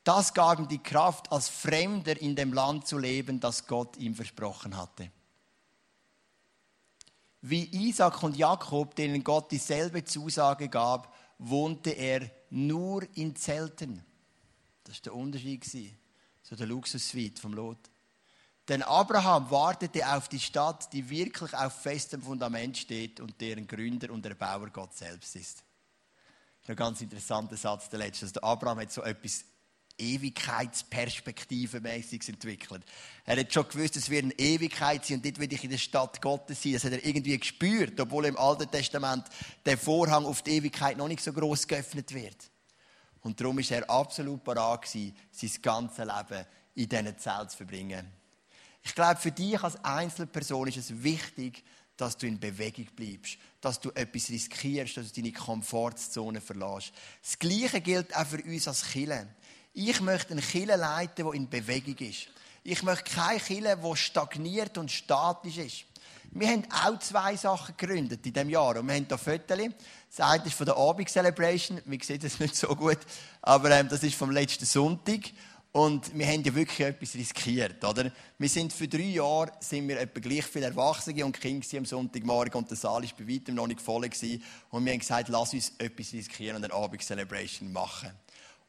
Das 0.04 0.34
gab 0.34 0.60
ihm 0.60 0.70
die 0.70 0.82
Kraft, 0.82 1.32
als 1.34 1.50
Fremder 1.50 2.20
in 2.22 2.36
dem 2.36 2.54
Land 2.54 2.88
zu 2.88 2.98
leben, 2.98 3.42
das 3.42 3.68
Gott 3.68 3.98
ihm 3.98 4.16
versprochen 4.16 4.78
hatte. 4.78 5.12
Wie 7.42 7.66
Isaac 7.88 8.24
und 8.24 8.38
Jakob, 8.38 8.96
denen 8.96 9.24
Gott 9.24 9.52
dieselbe 9.52 10.06
Zusage 10.06 10.70
gab, 10.70 11.14
wohnte 11.38 11.92
er 11.92 12.37
nur 12.50 13.08
in 13.16 13.36
Zelten. 13.36 14.04
Das 14.84 14.96
war 14.96 15.02
der 15.04 15.16
Unterschied 15.16 15.66
zu 16.44 16.56
der 16.56 16.68
Luxussuite 16.68 17.42
vom 17.42 17.54
Lot. 17.54 17.90
Denn 18.68 18.84
Abraham 18.84 19.50
wartete 19.50 20.08
auf 20.14 20.28
die 20.28 20.40
Stadt, 20.40 20.92
die 20.92 21.10
wirklich 21.10 21.54
auf 21.54 21.82
festem 21.82 22.22
Fundament 22.22 22.78
steht 22.78 23.20
und 23.20 23.40
deren 23.40 23.66
Gründer 23.66 24.12
und 24.12 24.26
Erbauer 24.26 24.70
Gott 24.70 24.94
selbst 24.94 25.36
ist. 25.36 25.58
Das 25.58 26.64
ist 26.64 26.70
ein 26.70 26.76
ganz 26.76 27.02
interessanter 27.02 27.56
Satz, 27.56 27.90
der 27.90 28.00
letzte. 28.00 28.26
Also 28.26 28.42
Abraham 28.42 28.80
hat 28.80 28.92
so 28.92 29.04
etwas 29.04 29.46
Ewigkeitsperspektivenmäßig 29.98 32.30
entwickelt. 32.30 32.84
Er 33.26 33.40
hat 33.40 33.54
schon 33.54 33.68
gewusst, 33.68 33.96
es 33.96 34.10
wird 34.10 34.26
eine 34.26 34.34
Ewigkeit 34.34 35.06
sein 35.06 35.18
und 35.18 35.26
dort 35.26 35.40
will 35.40 35.52
ich 35.52 35.64
in 35.64 35.72
der 35.72 35.78
Stadt 35.78 36.22
Gottes 36.22 36.62
sein. 36.62 36.74
Das 36.74 36.84
hat 36.84 36.92
er 36.92 37.06
irgendwie 37.06 37.38
gespürt, 37.38 37.98
obwohl 38.00 38.26
im 38.26 38.38
Alten 38.38 38.70
Testament 38.70 39.26
der 39.66 39.78
Vorhang 39.78 40.26
auf 40.26 40.42
die 40.42 40.58
Ewigkeit 40.58 40.98
noch 40.98 41.08
nicht 41.08 41.24
so 41.24 41.32
groß 41.34 41.68
geöffnet 41.68 42.14
wird. 42.14 42.52
Und 43.22 43.42
darum 43.42 43.60
ist 43.60 43.72
er 43.72 43.90
absolut 43.90 44.46
gewesen, 44.46 45.16
sein 45.32 45.52
ganzes 45.62 46.06
Leben 46.06 46.46
in 46.76 46.88
diesen 46.88 47.18
Zelt 47.18 47.52
zu 47.52 47.58
verbringen. 47.58 48.08
Ich 48.84 48.96
glaube, 48.96 49.20
für 49.20 49.32
dich 49.32 49.62
als 49.62 49.84
Einzelperson 49.84 50.68
ist 50.68 50.78
es 50.78 51.04
wichtig, 51.04 51.64
dass 51.98 52.16
du 52.16 52.28
in 52.28 52.40
Bewegung 52.40 52.86
bleibst, 52.96 53.38
dass 53.60 53.80
du 53.80 53.90
etwas 53.92 54.30
riskierst, 54.30 54.98
dass 54.98 55.12
du 55.12 55.22
deine 55.22 55.34
Komfortzone 55.34 56.40
verlässt. 56.40 56.94
Das 57.22 57.40
Gleiche 57.40 57.82
gilt 57.82 58.16
auch 58.16 58.26
für 58.26 58.42
uns 58.44 58.68
als 58.68 58.92
Killer. 58.92 59.28
Ich 59.80 60.02
möchte 60.02 60.32
eine 60.32 60.42
Kille 60.42 60.76
leiten, 60.76 61.30
die 61.30 61.38
in 61.38 61.48
Bewegung 61.48 61.96
ist. 62.00 62.30
Ich 62.64 62.82
möchte 62.82 63.14
keine 63.14 63.40
Kille, 63.40 63.78
die 63.78 63.96
stagniert 63.96 64.76
und 64.80 64.92
statisch 64.92 65.58
ist. 65.58 65.86
Wir 66.32 66.48
haben 66.48 66.64
auch 66.72 66.98
zwei 66.98 67.36
Sachen 67.36 67.76
gegründet 67.78 68.26
in 68.26 68.34
diesem 68.34 68.50
Jahr. 68.50 68.76
Und 68.78 68.88
wir 68.88 68.96
haben 68.96 69.06
hier 69.08 69.18
Fotos. 69.20 69.60
Das 70.16 70.28
eine 70.32 70.46
ist 70.46 70.56
von 70.56 70.66
der 70.66 70.78
Abend 70.78 71.08
Celebration. 71.12 71.80
Wir 71.86 72.00
sehen 72.02 72.20
das 72.20 72.40
nicht 72.40 72.56
so 72.56 72.76
gut. 72.76 72.98
Aber 73.44 73.70
ähm, 73.70 73.88
das 73.88 74.02
ist 74.02 74.16
vom 74.16 74.32
letzten 74.32 74.66
Sonntag. 74.66 75.30
Und 75.74 76.12
wir 76.18 76.26
haben 76.26 76.42
ja 76.42 76.56
wirklich 76.56 76.80
etwas 76.80 77.14
riskiert, 77.14 77.84
oder? 77.86 78.12
Wir 78.40 78.50
sind 78.50 78.74
für 78.74 78.88
drei 78.88 79.04
Jahre 79.04 79.52
sind 79.60 79.88
wir 79.88 80.00
etwa 80.00 80.20
gleich 80.20 80.46
viele 80.46 80.66
Erwachsene 80.66 81.24
und 81.24 81.40
Kinder 81.40 81.68
am 81.78 81.86
Sonntagmorgen 81.86 82.56
und 82.56 82.72
der 82.72 82.78
Saal 82.78 83.04
war 83.04 83.10
bei 83.20 83.32
weitem 83.32 83.54
noch 83.54 83.68
nicht 83.68 83.82
voll 83.82 84.10
gewesen. 84.10 84.42
Und 84.72 84.86
wir 84.86 84.94
haben 84.94 85.00
gesagt, 85.00 85.30
lass 85.30 85.54
uns 85.54 85.74
etwas 85.78 86.14
riskieren 86.14 86.56
und 86.56 86.64
eine 86.64 86.74
Abend 86.74 87.04
Celebration 87.04 87.72
machen. 87.72 88.10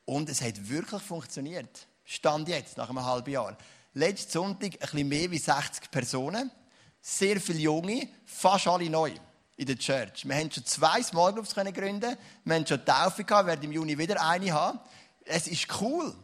Und 0.09 0.31
es 0.31 0.41
hat 0.41 0.71
wirklich 0.71 1.03
funktioniert. 1.03 1.87
Stand 2.03 2.49
jetzt, 2.49 2.79
nach 2.79 2.89
einem 2.89 3.05
halben 3.05 3.31
Jahr. 3.31 3.59
Letzten 3.93 4.33
Sonntag 4.33 4.73
ein 4.73 4.79
bisschen 4.79 5.07
mehr 5.07 5.31
wie 5.31 5.37
60 5.37 5.91
Personen. 5.91 6.51
Sehr 7.03 7.39
viele 7.39 7.59
Junge, 7.59 8.09
fast 8.25 8.69
alle 8.69 8.89
neu 8.89 9.13
in 9.59 9.67
der 9.67 9.77
Church. 9.77 10.27
Wir 10.27 10.35
haben 10.35 10.51
schon 10.51 10.65
zwei 10.65 11.03
Small 11.03 11.35
Groups 11.35 11.55
gründen 11.55 12.17
Wir 12.43 12.55
haben 12.55 12.67
schon 12.67 12.83
Taufe 12.87 13.23
gehabt, 13.23 13.49
werden 13.49 13.63
im 13.65 13.73
Juni 13.73 13.99
wieder 13.99 14.27
eine 14.27 14.51
haben. 14.51 14.81
Es 15.27 15.47
ist 15.47 15.67
cool. 15.79 16.15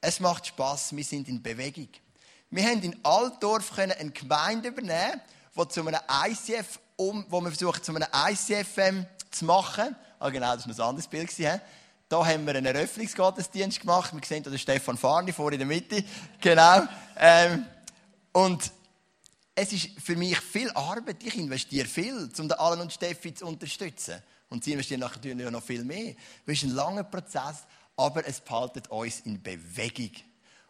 Es 0.00 0.18
macht 0.18 0.46
Spaß. 0.46 0.96
Wir 0.96 1.04
sind 1.04 1.28
in 1.28 1.42
Bewegung. 1.42 1.90
Wir 2.48 2.64
haben 2.64 2.82
in 2.82 2.98
Altdorf 3.04 3.78
eine 3.78 4.12
Gemeinde 4.12 4.68
übernehmen, 4.68 5.20
die 5.54 5.68
zu 5.68 5.86
einem 5.86 6.00
ICF, 6.26 6.80
um, 6.96 7.26
wo 7.28 7.42
wir 7.42 7.50
versucht, 7.50 7.84
zu 7.84 7.94
einem 7.94 8.08
ICF 8.30 8.78
ähm, 8.78 9.06
zu 9.30 9.44
machen. 9.44 9.94
Ah, 10.18 10.30
genau, 10.30 10.56
das 10.56 10.66
war 10.66 10.74
ein 10.74 10.88
anderes 10.88 11.06
Bild. 11.06 11.28
Gewesen, 11.28 11.60
da 12.08 12.26
haben 12.26 12.46
wir 12.46 12.54
einen 12.54 12.66
Eröffnungsgottesdienst 12.66 13.80
gemacht. 13.80 14.12
Wir 14.12 14.20
sehen 14.24 14.42
da 14.42 14.56
Stefan 14.56 14.96
Farni 14.96 15.32
vor 15.32 15.52
in 15.52 15.58
der 15.58 15.66
Mitte. 15.66 16.04
Genau. 16.40 16.82
Ähm, 17.16 17.66
und 18.32 18.70
es 19.54 19.72
ist 19.72 19.90
für 20.00 20.16
mich 20.16 20.38
viel 20.40 20.70
Arbeit. 20.72 21.22
Ich 21.22 21.36
investiere 21.36 21.86
viel, 21.86 22.30
um 22.38 22.48
den 22.48 22.52
Alan 22.52 22.80
und 22.80 22.92
Steffi 22.92 23.32
zu 23.32 23.46
unterstützen. 23.46 24.22
Und 24.48 24.64
sie 24.64 24.72
investieren 24.72 25.00
natürlich 25.00 25.50
noch 25.50 25.62
viel 25.62 25.84
mehr. 25.84 26.14
Es 26.46 26.54
ist 26.54 26.64
ein 26.64 26.74
langer 26.74 27.04
Prozess, 27.04 27.64
aber 27.96 28.26
es 28.26 28.40
behaltet 28.40 28.88
uns 28.88 29.20
in 29.20 29.42
Bewegung. 29.42 30.10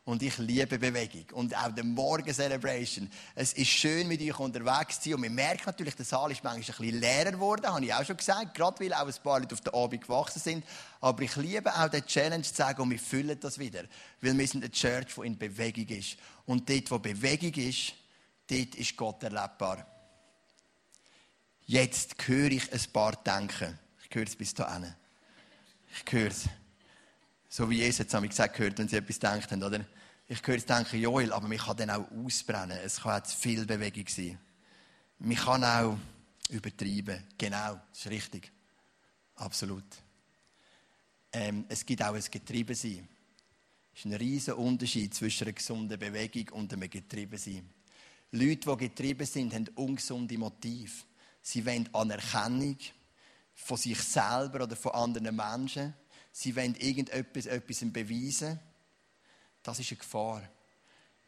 Und 0.04 0.22
ich 0.22 0.36
liebe 0.36 0.78
Bewegung. 0.78 1.24
Und 1.32 1.56
auch 1.56 1.72
der 1.72 1.82
Morgen 1.82 2.32
Celebration. 2.32 3.10
Es 3.34 3.54
ist 3.54 3.68
schön, 3.68 4.06
mit 4.06 4.20
euch 4.20 4.38
unterwegs 4.38 5.00
zu 5.00 5.08
sein. 5.08 5.14
Und 5.14 5.22
man 5.22 5.34
merkt 5.34 5.64
natürlich, 5.64 5.96
der 5.96 6.04
Saal 6.04 6.30
ist 6.30 6.44
manchmal 6.44 6.76
ein 6.76 6.82
bisschen 6.82 7.00
leerer 7.00 7.32
geworden, 7.32 7.66
habe 7.66 7.84
ich 7.84 7.94
auch 7.94 8.04
schon 8.04 8.18
gesagt. 8.18 8.54
Gerade 8.54 8.80
weil 8.80 8.92
auch 8.92 9.06
ein 9.06 9.22
paar 9.22 9.40
Leute 9.40 9.54
auf 9.54 9.62
den 9.62 9.72
Abend 9.72 10.02
gewachsen 10.02 10.40
sind. 10.40 10.64
Aber 11.00 11.22
ich 11.22 11.34
liebe 11.36 11.74
auch 11.74 11.88
den 11.88 12.04
Challenge 12.04 12.42
zu 12.42 12.54
sagen, 12.54 12.82
und 12.82 12.90
wir 12.90 12.98
füllen 12.98 13.40
das 13.40 13.58
wieder. 13.58 13.84
Weil 14.20 14.36
wir 14.36 14.46
sind 14.46 14.62
eine 14.62 14.72
Church, 14.72 15.14
die 15.16 15.26
in 15.26 15.38
Bewegung 15.38 15.88
ist. 15.88 16.18
Und 16.44 16.68
dort, 16.68 16.90
wo 16.90 16.98
Bewegung 16.98 17.54
ist, 17.54 17.94
dort 18.46 18.74
ist 18.74 18.96
Gott 18.98 19.22
erlebbar. 19.22 19.86
Jetzt 21.64 22.14
höre 22.26 22.50
ich 22.50 22.70
ein 22.70 22.92
paar 22.92 23.12
denken. 23.16 23.78
Ich 24.06 24.14
höre 24.14 24.26
es 24.26 24.36
bis 24.36 24.52
dahin. 24.52 24.94
Ich 26.04 26.12
höre 26.12 26.28
es. 26.28 26.44
So 27.56 27.70
wie 27.70 27.76
Jesus 27.76 27.98
jetzt 27.98 28.20
gesagt 28.20 28.56
gehört, 28.56 28.76
wenn 28.78 28.88
sie 28.88 28.96
etwas 28.96 29.16
denkt 29.16 29.52
haben, 29.52 29.62
oder? 29.62 29.86
Ich 30.26 30.44
höre 30.44 30.56
es 30.56 30.66
denken, 30.66 31.00
Joel, 31.00 31.32
aber 31.32 31.46
man 31.46 31.56
kann 31.56 31.76
dann 31.76 31.90
auch 31.90 32.10
ausbrennen. 32.10 32.76
Es 32.82 33.00
kann 33.00 33.22
auch 33.22 33.24
zu 33.24 33.36
viel 33.36 33.64
Bewegung 33.64 34.08
sein. 34.08 34.40
Man 35.20 35.36
kann 35.36 35.62
auch 35.62 35.96
übertreiben. 36.48 37.22
Genau, 37.38 37.80
das 37.90 38.00
ist 38.00 38.10
richtig. 38.10 38.50
Absolut. 39.36 39.84
Ähm, 41.32 41.64
es 41.68 41.86
gibt 41.86 42.02
auch 42.02 42.14
ein 42.14 42.24
Getriebensein. 42.28 43.06
Es 43.92 44.00
ist 44.00 44.06
ein 44.06 44.14
riesiger 44.14 44.58
Unterschied 44.58 45.14
zwischen 45.14 45.44
einer 45.44 45.52
gesunden 45.52 45.96
Bewegung 45.96 46.48
und 46.58 46.72
einem 46.72 46.90
Getriebensein. 46.90 47.70
Leute, 48.32 48.68
die 48.68 48.88
getrieben 48.88 49.26
sind, 49.28 49.54
haben 49.54 49.68
ungesunde 49.76 50.36
Motive. 50.38 51.04
Sie 51.40 51.64
wollen 51.64 51.88
Anerkennung 51.94 52.78
von 53.54 53.76
sich 53.76 54.00
selber 54.00 54.64
oder 54.64 54.74
von 54.74 54.90
anderen 54.90 55.36
Menschen. 55.36 55.94
Sie 56.36 56.56
wollen 56.56 56.74
irgendetwas 56.74 57.46
etwas 57.46 57.78
beweisen. 57.92 58.58
Das 59.62 59.78
ist 59.78 59.92
eine 59.92 59.98
Gefahr. 59.98 60.42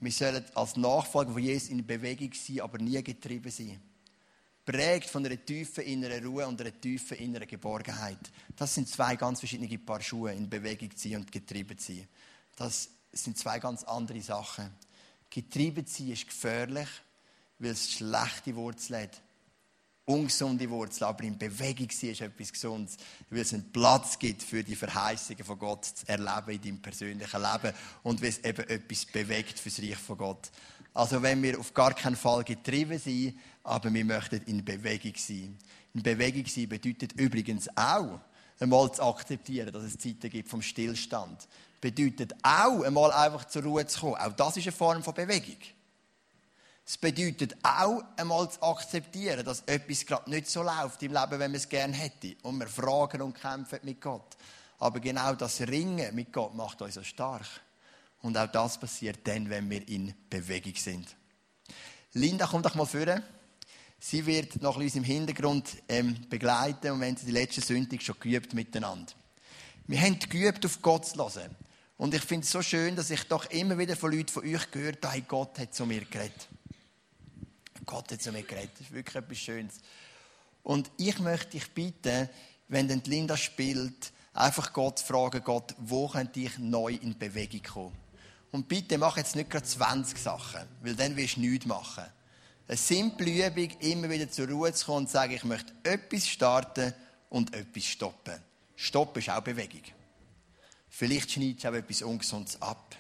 Wir 0.00 0.10
sollen 0.10 0.44
als 0.54 0.74
Nachfolger 0.74 1.32
von 1.32 1.40
Jesus 1.40 1.68
in 1.68 1.86
Bewegung 1.86 2.32
sein, 2.34 2.60
aber 2.60 2.78
nie 2.78 3.00
getrieben 3.04 3.52
sein. 3.52 3.80
Prägt 4.64 5.08
von 5.08 5.24
einer 5.24 5.42
tiefen 5.42 5.84
inneren 5.84 6.26
Ruhe 6.26 6.44
und 6.44 6.60
einer 6.60 6.78
tiefen 6.80 7.18
inneren 7.18 7.46
Geborgenheit. 7.46 8.18
Das 8.56 8.74
sind 8.74 8.88
zwei 8.88 9.14
ganz 9.14 9.38
verschiedene 9.38 9.78
Paar 9.78 10.02
Schuhe, 10.02 10.32
in 10.32 10.50
Bewegung 10.50 10.90
zu 10.96 11.08
sein 11.08 11.20
und 11.20 11.30
getrieben 11.30 11.78
zu 11.78 11.92
sein. 11.92 12.08
Das 12.56 12.88
sind 13.12 13.38
zwei 13.38 13.60
ganz 13.60 13.84
andere 13.84 14.20
Sachen. 14.20 14.74
Getrieben 15.30 15.86
sein 15.86 16.10
ist 16.10 16.26
gefährlich, 16.26 16.88
weil 17.60 17.70
es 17.70 17.92
schlechte 17.92 18.56
Wurzeln 18.56 19.04
hat. 19.04 19.22
Ungesunde 20.06 20.70
Wurzeln, 20.70 21.08
aber 21.08 21.24
in 21.24 21.36
Bewegung 21.36 21.90
sein 21.90 22.10
ist 22.10 22.20
etwas 22.20 22.52
Gesundes, 22.52 22.96
weil 23.28 23.40
es 23.40 23.52
einen 23.52 23.72
Platz 23.72 24.16
gibt 24.18 24.40
für 24.40 24.62
die 24.62 24.76
Verheißungen 24.76 25.44
von 25.44 25.58
Gott 25.58 25.84
zu 25.84 26.08
erleben 26.08 26.50
in 26.50 26.62
deinem 26.62 26.82
persönlichen 26.82 27.42
Leben 27.42 27.74
und 28.04 28.22
weil 28.22 28.28
es 28.28 28.38
eben 28.38 28.68
etwas 28.68 29.04
bewegt 29.06 29.58
für 29.58 29.68
das 29.68 29.80
Reich 29.80 29.96
von 29.96 30.16
Gott. 30.16 30.50
Also 30.94 31.20
wenn 31.20 31.42
wir 31.42 31.58
auf 31.58 31.74
gar 31.74 31.92
keinen 31.92 32.14
Fall 32.14 32.44
getrieben 32.44 32.98
sind, 33.00 33.38
aber 33.64 33.92
wir 33.92 34.04
möchten 34.04 34.40
in 34.46 34.64
Bewegung 34.64 35.14
sein. 35.16 35.58
In 35.92 36.02
Bewegung 36.02 36.46
sein 36.46 36.68
bedeutet 36.68 37.12
übrigens 37.14 37.68
auch, 37.76 38.20
einmal 38.60 38.92
zu 38.92 39.02
akzeptieren, 39.02 39.72
dass 39.72 39.82
es 39.82 39.98
Zeiten 39.98 40.30
gibt 40.30 40.48
vom 40.48 40.62
Stillstand. 40.62 41.48
Bedeutet 41.80 42.32
auch, 42.42 42.82
einmal 42.82 43.10
einfach 43.12 43.44
zur 43.46 43.64
Ruhe 43.64 43.86
zu 43.86 44.00
kommen. 44.00 44.14
Auch 44.14 44.32
das 44.32 44.56
ist 44.56 44.64
eine 44.64 44.72
Form 44.72 45.02
von 45.02 45.14
Bewegung. 45.14 45.58
Es 46.88 46.96
bedeutet 46.96 47.56
auch, 47.64 48.04
einmal 48.16 48.48
zu 48.48 48.62
akzeptieren, 48.62 49.44
dass 49.44 49.62
etwas 49.66 50.06
gerade 50.06 50.30
nicht 50.30 50.48
so 50.48 50.62
läuft 50.62 51.02
im 51.02 51.12
Leben, 51.12 51.32
wenn 51.32 51.50
man 51.50 51.56
es 51.56 51.68
gerne 51.68 51.92
hätte. 51.92 52.36
Und 52.42 52.58
wir 52.58 52.68
fragen 52.68 53.22
und 53.22 53.34
kämpfen 53.34 53.80
mit 53.82 54.00
Gott. 54.00 54.36
Aber 54.78 55.00
genau 55.00 55.34
das 55.34 55.60
Ringen 55.62 56.14
mit 56.14 56.32
Gott 56.32 56.54
macht 56.54 56.80
uns 56.82 56.94
so 56.94 57.02
stark. 57.02 57.46
Und 58.22 58.38
auch 58.38 58.46
das 58.46 58.78
passiert 58.78 59.18
dann, 59.24 59.50
wenn 59.50 59.68
wir 59.68 59.86
in 59.88 60.14
Bewegung 60.30 60.76
sind. 60.76 61.08
Linda, 62.12 62.46
komm 62.48 62.62
doch 62.62 62.76
mal 62.76 62.86
vor. 62.86 63.20
Sie 63.98 64.24
wird 64.24 64.54
ein 64.54 64.78
bisschen 64.78 65.02
im 65.02 65.04
Hintergrund 65.04 65.68
ähm, 65.88 66.16
begleiten 66.28 66.92
und 66.92 67.00
wir 67.00 67.08
haben 67.08 67.16
die 67.16 67.30
letzte 67.32 67.62
Sündig 67.62 68.02
schon 68.02 68.20
geübt 68.20 68.54
miteinander. 68.54 69.12
Wir 69.88 70.00
haben 70.00 70.18
geübt, 70.20 70.64
auf 70.64 70.80
Gott 70.82 71.06
zu 71.06 71.16
hören. 71.18 71.56
Und 71.96 72.14
ich 72.14 72.22
finde 72.22 72.44
es 72.44 72.52
so 72.52 72.62
schön, 72.62 72.94
dass 72.94 73.10
ich 73.10 73.24
doch 73.24 73.46
immer 73.46 73.76
wieder 73.76 73.96
von 73.96 74.12
Leuten 74.12 74.28
von 74.28 74.44
euch 74.44 74.70
gehört 74.70 75.04
habe, 75.04 75.22
Gott 75.22 75.58
hat 75.58 75.74
zu 75.74 75.84
mir 75.86 76.04
geredet. 76.04 76.48
Gott 77.86 78.10
hat 78.12 78.20
zu 78.20 78.32
mir 78.32 78.42
geredet. 78.42 78.72
Das 78.74 78.82
ist 78.82 78.92
wirklich 78.92 79.16
etwas 79.16 79.38
Schönes. 79.38 79.74
Und 80.62 80.90
ich 80.96 81.18
möchte 81.20 81.52
dich 81.52 81.70
bitten, 81.72 82.28
wenn 82.68 82.88
dann 82.88 83.02
Linda 83.04 83.36
spielt, 83.36 84.12
einfach 84.34 84.72
Gott 84.72 85.00
fragen, 85.00 85.42
Gott, 85.44 85.74
wo 85.78 86.08
könnte 86.08 86.40
ich 86.40 86.58
neu 86.58 86.92
in 86.94 87.16
Bewegung 87.16 87.62
kommen? 87.62 87.96
Und 88.50 88.68
bitte 88.68 88.98
mach 88.98 89.16
jetzt 89.16 89.36
nicht 89.36 89.50
gerade 89.50 89.64
20 89.64 90.18
Sachen, 90.18 90.62
weil 90.82 90.94
dann 90.94 91.16
wirst 91.16 91.36
du 91.36 91.40
nichts 91.40 91.66
machen. 91.66 92.04
Eine 92.68 92.76
simple 92.76 93.46
Übung, 93.46 93.70
immer 93.80 94.10
wieder 94.10 94.30
zur 94.30 94.48
Ruhe 94.48 94.72
zu 94.72 94.86
kommen 94.86 94.98
und 94.98 95.06
zu 95.06 95.12
sagen, 95.12 95.34
ich 95.34 95.44
möchte 95.44 95.72
etwas 95.84 96.26
starten 96.26 96.92
und 97.28 97.54
etwas 97.54 97.84
stoppen. 97.84 98.34
Stoppen 98.74 99.20
ist 99.20 99.30
auch 99.30 99.40
Bewegung. 99.40 99.82
Vielleicht 100.88 101.30
schneidest 101.30 101.64
du 101.64 101.68
auch 101.68 101.74
etwas 101.74 102.02
Ungesundes 102.02 102.60
ab. 102.60 102.96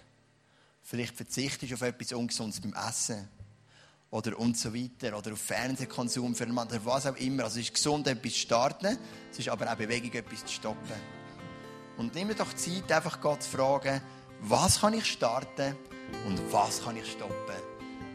Vielleicht 0.82 1.16
verzichtest 1.16 1.72
du 1.72 1.74
auf 1.74 1.82
etwas 1.82 2.12
Ungesundes 2.12 2.60
beim 2.60 2.74
Essen. 2.74 3.28
Oder 4.10 4.38
und 4.38 4.56
so 4.56 4.74
weiter. 4.74 5.16
Oder 5.16 5.32
auf 5.32 5.40
Fernsehkonsum 5.40 6.34
für 6.34 6.44
einen 6.44 6.56
oder 6.56 6.84
was 6.84 7.06
auch 7.06 7.16
immer. 7.16 7.44
Also 7.44 7.58
es 7.58 7.66
ist 7.66 7.74
gesund, 7.74 8.06
etwas 8.06 8.32
zu 8.32 8.38
starten. 8.38 8.98
Es 9.30 9.38
ist 9.38 9.48
aber 9.48 9.70
auch 9.70 9.76
Bewegung, 9.76 10.12
etwas 10.12 10.44
zu 10.44 10.52
stoppen. 10.52 11.16
Und 11.96 12.14
nimm 12.14 12.34
doch 12.36 12.52
Zeit, 12.54 12.90
einfach 12.92 13.20
Gott 13.20 13.42
zu 13.42 13.50
fragen, 13.50 14.00
was 14.40 14.80
kann 14.80 14.94
ich 14.94 15.06
starten 15.06 15.74
und 16.26 16.40
was 16.52 16.84
kann 16.84 16.96
ich 16.96 17.10
stoppen 17.10 17.54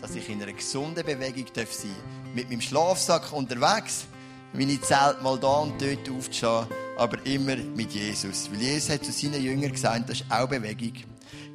dass 0.02 0.16
ich 0.16 0.28
in 0.30 0.42
einer 0.42 0.52
gesunden 0.52 1.06
Bewegung 1.06 1.46
sein 1.54 1.66
darf. 1.66 1.86
Mit 2.34 2.50
meinem 2.50 2.62
Schlafsack 2.62 3.32
unterwegs, 3.32 4.06
meine 4.54 4.82
Zelt 4.82 5.22
mal 5.22 5.40
da 5.40 5.60
und 5.60 5.82
dort 5.82 6.10
aufzuschauen, 6.10 6.68
aber 6.98 7.24
immer 7.26 7.56
mit 7.56 7.92
Jesus. 7.92 8.50
Weil 8.52 8.62
Jesus 8.62 8.90
hat 8.90 9.06
zu 9.06 9.12
seinen 9.12 9.42
Jüngern 9.42 9.72
gesagt, 9.72 10.10
das 10.10 10.22
ist 10.22 10.32
auch 10.32 10.48
Bewegung. 10.48 10.94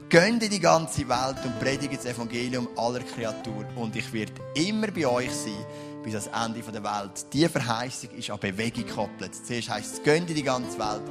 Geht 0.09 0.41
in 0.41 0.51
die 0.51 0.61
ganze 0.61 1.09
Welt 1.09 1.45
und 1.45 1.59
predigt 1.59 1.95
das 1.95 2.05
Evangelium 2.05 2.69
aller 2.77 3.01
Kreaturen 3.01 3.67
und 3.75 3.97
ich 3.97 4.13
werde 4.13 4.33
immer 4.55 4.87
bei 4.93 5.05
euch 5.05 5.33
sein 5.33 5.67
bis 6.05 6.15
ans 6.15 6.29
Ende 6.29 6.61
der 6.61 6.85
Welt. 6.85 7.27
Diese 7.33 7.49
Verheißung 7.49 8.11
ist 8.11 8.31
an 8.31 8.39
Bewegung 8.39 8.87
gekoppelt. 8.87 9.35
Zuerst 9.35 9.69
heisst 9.69 9.95
es, 9.95 10.03
geht 10.05 10.29
in 10.31 10.37
die 10.37 10.45
ganze 10.45 10.79
Welt 10.79 11.03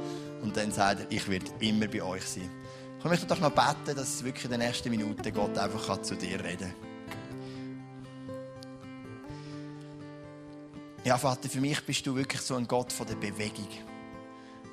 und 0.42 0.56
dann 0.56 0.72
sagt 0.72 1.00
er, 1.00 1.06
ich 1.10 1.28
werde 1.28 1.44
immer 1.60 1.88
bei 1.88 2.02
euch 2.02 2.24
sein. 2.24 2.50
Ich 2.98 3.04
möchte 3.04 3.26
doch 3.26 3.38
noch 3.38 3.50
beten, 3.50 3.94
dass 3.94 4.24
wirklich 4.24 4.46
in 4.46 4.52
den 4.52 4.60
nächsten 4.60 4.88
Minuten 4.88 5.34
Gott 5.34 5.58
einfach 5.58 6.00
zu 6.00 6.14
dir 6.14 6.42
reden 6.42 6.72
kann. 6.72 6.86
Ja, 11.04 11.18
Vater, 11.18 11.50
für 11.50 11.60
mich 11.60 11.84
bist 11.84 12.06
du 12.06 12.16
wirklich 12.16 12.40
so 12.40 12.54
ein 12.56 12.66
Gott 12.66 12.90
von 12.90 13.06
der 13.06 13.16
Bewegung. 13.16 13.68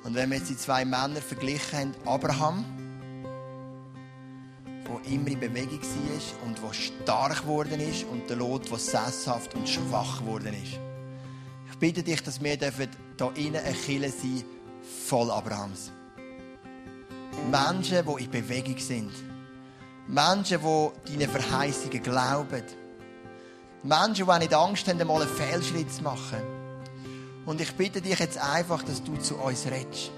Und 0.02 0.14
wenn 0.14 0.30
wir 0.30 0.38
jetzt 0.38 0.48
die 0.48 0.56
zwei 0.56 0.86
Männer 0.86 1.20
verglichen 1.20 1.78
haben, 1.78 1.94
Abraham, 2.06 2.83
immer 5.10 5.28
in 5.28 5.40
Bewegung 5.40 5.80
war 5.80 6.46
und 6.46 6.62
der 6.62 6.72
stark 6.72 7.42
geworden 7.42 7.80
ist, 7.80 8.04
und 8.04 8.28
der 8.28 8.36
Lot, 8.36 8.70
der 8.70 8.78
sesshaft 8.78 9.54
und 9.54 9.68
schwach 9.68 10.20
geworden 10.20 10.54
ist. 10.54 10.78
Ich 11.70 11.78
bitte 11.78 12.02
dich, 12.02 12.22
dass 12.22 12.42
wir 12.42 12.56
hier 12.56 13.32
innen 13.36 13.64
eine 13.64 13.74
Kille 13.74 14.10
sein 14.10 14.44
voll 15.06 15.30
Abrahams. 15.30 15.92
Menschen, 17.50 18.04
die 18.06 18.24
in 18.24 18.30
Bewegung 18.30 18.78
sind. 18.78 19.12
Menschen, 20.06 20.60
die 20.60 21.16
deine 21.16 21.28
Verheißungen 21.28 22.02
glauben 22.02 22.62
Menschen, 23.84 24.26
die 24.26 24.38
nicht 24.38 24.54
Angst 24.54 24.88
haben, 24.88 25.00
einmal 25.00 25.20
einen 25.20 25.30
Fehlschritt 25.30 25.92
zu 25.92 26.02
machen. 26.02 26.40
Und 27.44 27.60
ich 27.60 27.72
bitte 27.74 28.00
dich 28.00 28.18
jetzt 28.18 28.38
einfach, 28.38 28.82
dass 28.82 29.02
du 29.02 29.16
zu 29.18 29.36
uns 29.36 29.66
redest. 29.66 30.10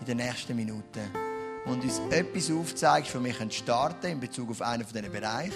In 0.00 0.06
den 0.06 0.18
nächsten 0.18 0.54
Minuten. 0.54 1.31
Und 1.64 1.84
uns 1.84 2.00
etwas 2.10 2.50
aufzeigst, 2.50 3.14
wo 3.14 3.22
wir 3.22 3.34
starten 3.50 4.00
können 4.00 4.12
in 4.14 4.20
Bezug 4.20 4.50
auf 4.50 4.62
einen 4.62 4.84
von 4.84 4.92
diesen 4.92 5.12
Bereichen. 5.12 5.54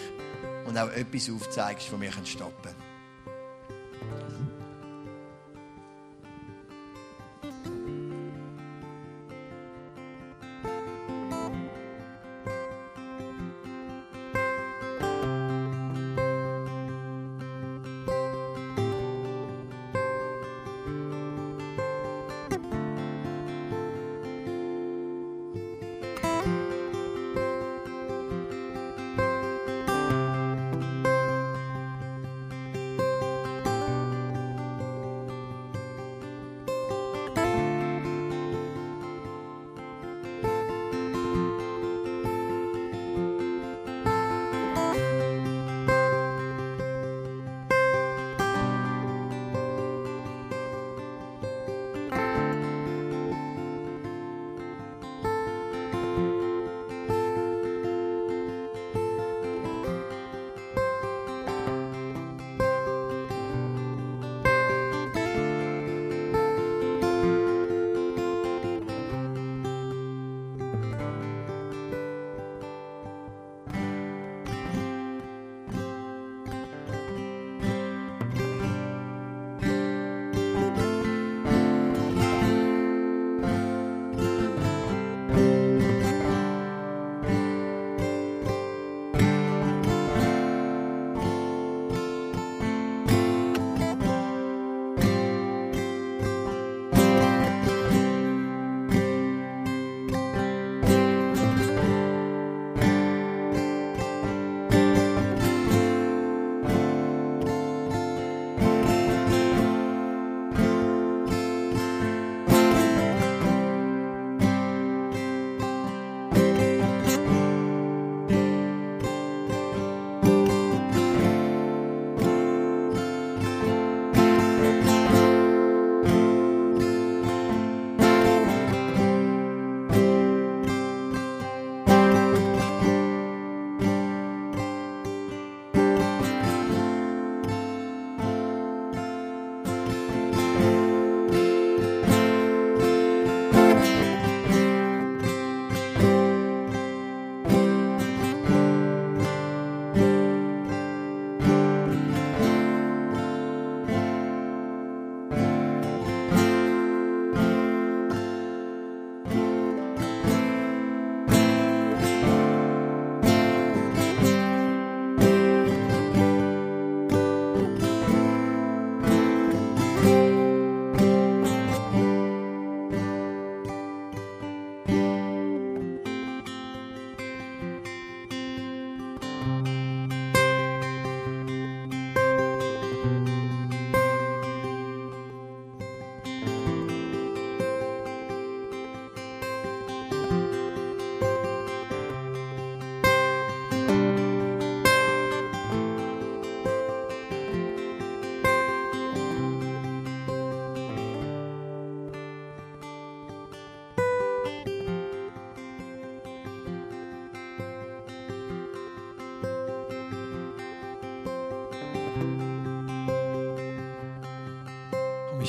Und 0.67 0.79
auch 0.79 0.91
etwas 0.91 1.31
aufzeigst, 1.31 1.93
wo 1.93 2.01
wir 2.01 2.13
stoppen 2.25 2.86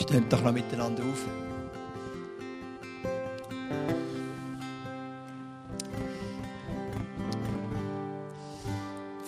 Steht 0.08 0.32
doch 0.32 0.42
noch 0.42 0.54
miteinander 0.54 1.04
auf. 1.04 1.20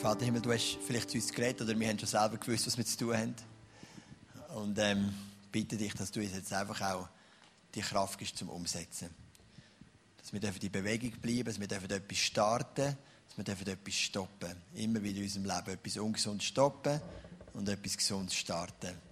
Vater 0.02 0.24
Himmel, 0.24 0.42
du 0.42 0.54
hast 0.54 0.78
vielleicht 0.88 1.10
zu 1.10 1.18
uns 1.18 1.34
geredet 1.34 1.64
oder 1.64 1.78
wir 1.78 1.86
haben 1.86 2.00
schon 2.00 2.08
selber 2.08 2.38
gewusst, 2.38 2.66
was 2.66 2.78
wir 2.78 2.86
zu 2.86 2.98
tun 2.98 3.14
haben. 3.14 3.36
Und 4.56 4.80
ähm, 4.80 5.14
bitte 5.52 5.76
dich, 5.76 5.94
dass 5.96 6.12
du 6.12 6.22
uns 6.22 6.34
jetzt 6.34 6.54
einfach 6.54 6.80
auch 6.80 7.10
die 7.76 7.82
Kraft 7.82 8.18
gibst 8.18 8.38
zum 8.38 8.48
Umsetzen. 8.48 9.10
Dass 10.18 10.32
wir 10.32 10.42
in 10.42 10.72
Bewegung 10.72 11.12
bleiben, 11.20 11.44
dass 11.44 11.60
wir 11.60 11.70
etwas 11.70 12.18
starten, 12.20 12.98
dass 13.36 13.60
wir 13.60 13.68
etwas 13.68 13.96
stoppen. 13.96 14.56
Immer 14.76 15.04
wieder 15.04 15.18
in 15.18 15.24
unserem 15.24 15.44
Leben 15.44 15.72
etwas 15.72 15.98
ungesund 15.98 16.42
stoppen 16.42 17.02
und 17.54 17.68
etwas 17.68 17.98
Gesundes 17.98 18.36
starten. 18.36 19.09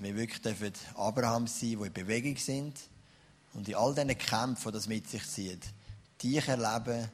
Dass 0.00 0.08
wir 0.08 0.16
wirklich 0.16 0.72
Abraham 0.94 1.46
sein 1.46 1.78
die 1.78 1.86
in 1.86 1.92
Bewegung 1.92 2.36
sind 2.38 2.74
und 3.52 3.68
in 3.68 3.74
all 3.74 3.94
diesen 3.94 4.16
Kämpfen, 4.16 4.68
die 4.68 4.72
das 4.72 4.88
mit 4.88 5.06
sich 5.10 5.26
zieht, 5.28 5.60
dich 6.22 6.48
erleben, 6.48 7.10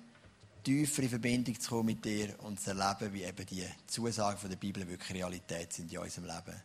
tiefer 0.63 1.03
in 1.03 1.09
Verbindung 1.09 1.59
zu 1.59 1.69
kommen 1.69 1.87
mit 1.87 2.05
dir 2.05 2.37
und 2.45 2.61
zu 2.61 2.71
erleben, 2.71 3.13
wie 3.13 3.25
eben 3.25 3.45
die 3.47 3.65
Zusagen 3.89 4.49
der 4.49 4.57
Bibel 4.57 4.87
wirklich 4.87 5.19
Realität 5.19 5.73
sind 5.73 5.93
in 5.93 5.99
unserem 5.99 6.27
Leben. 6.27 6.63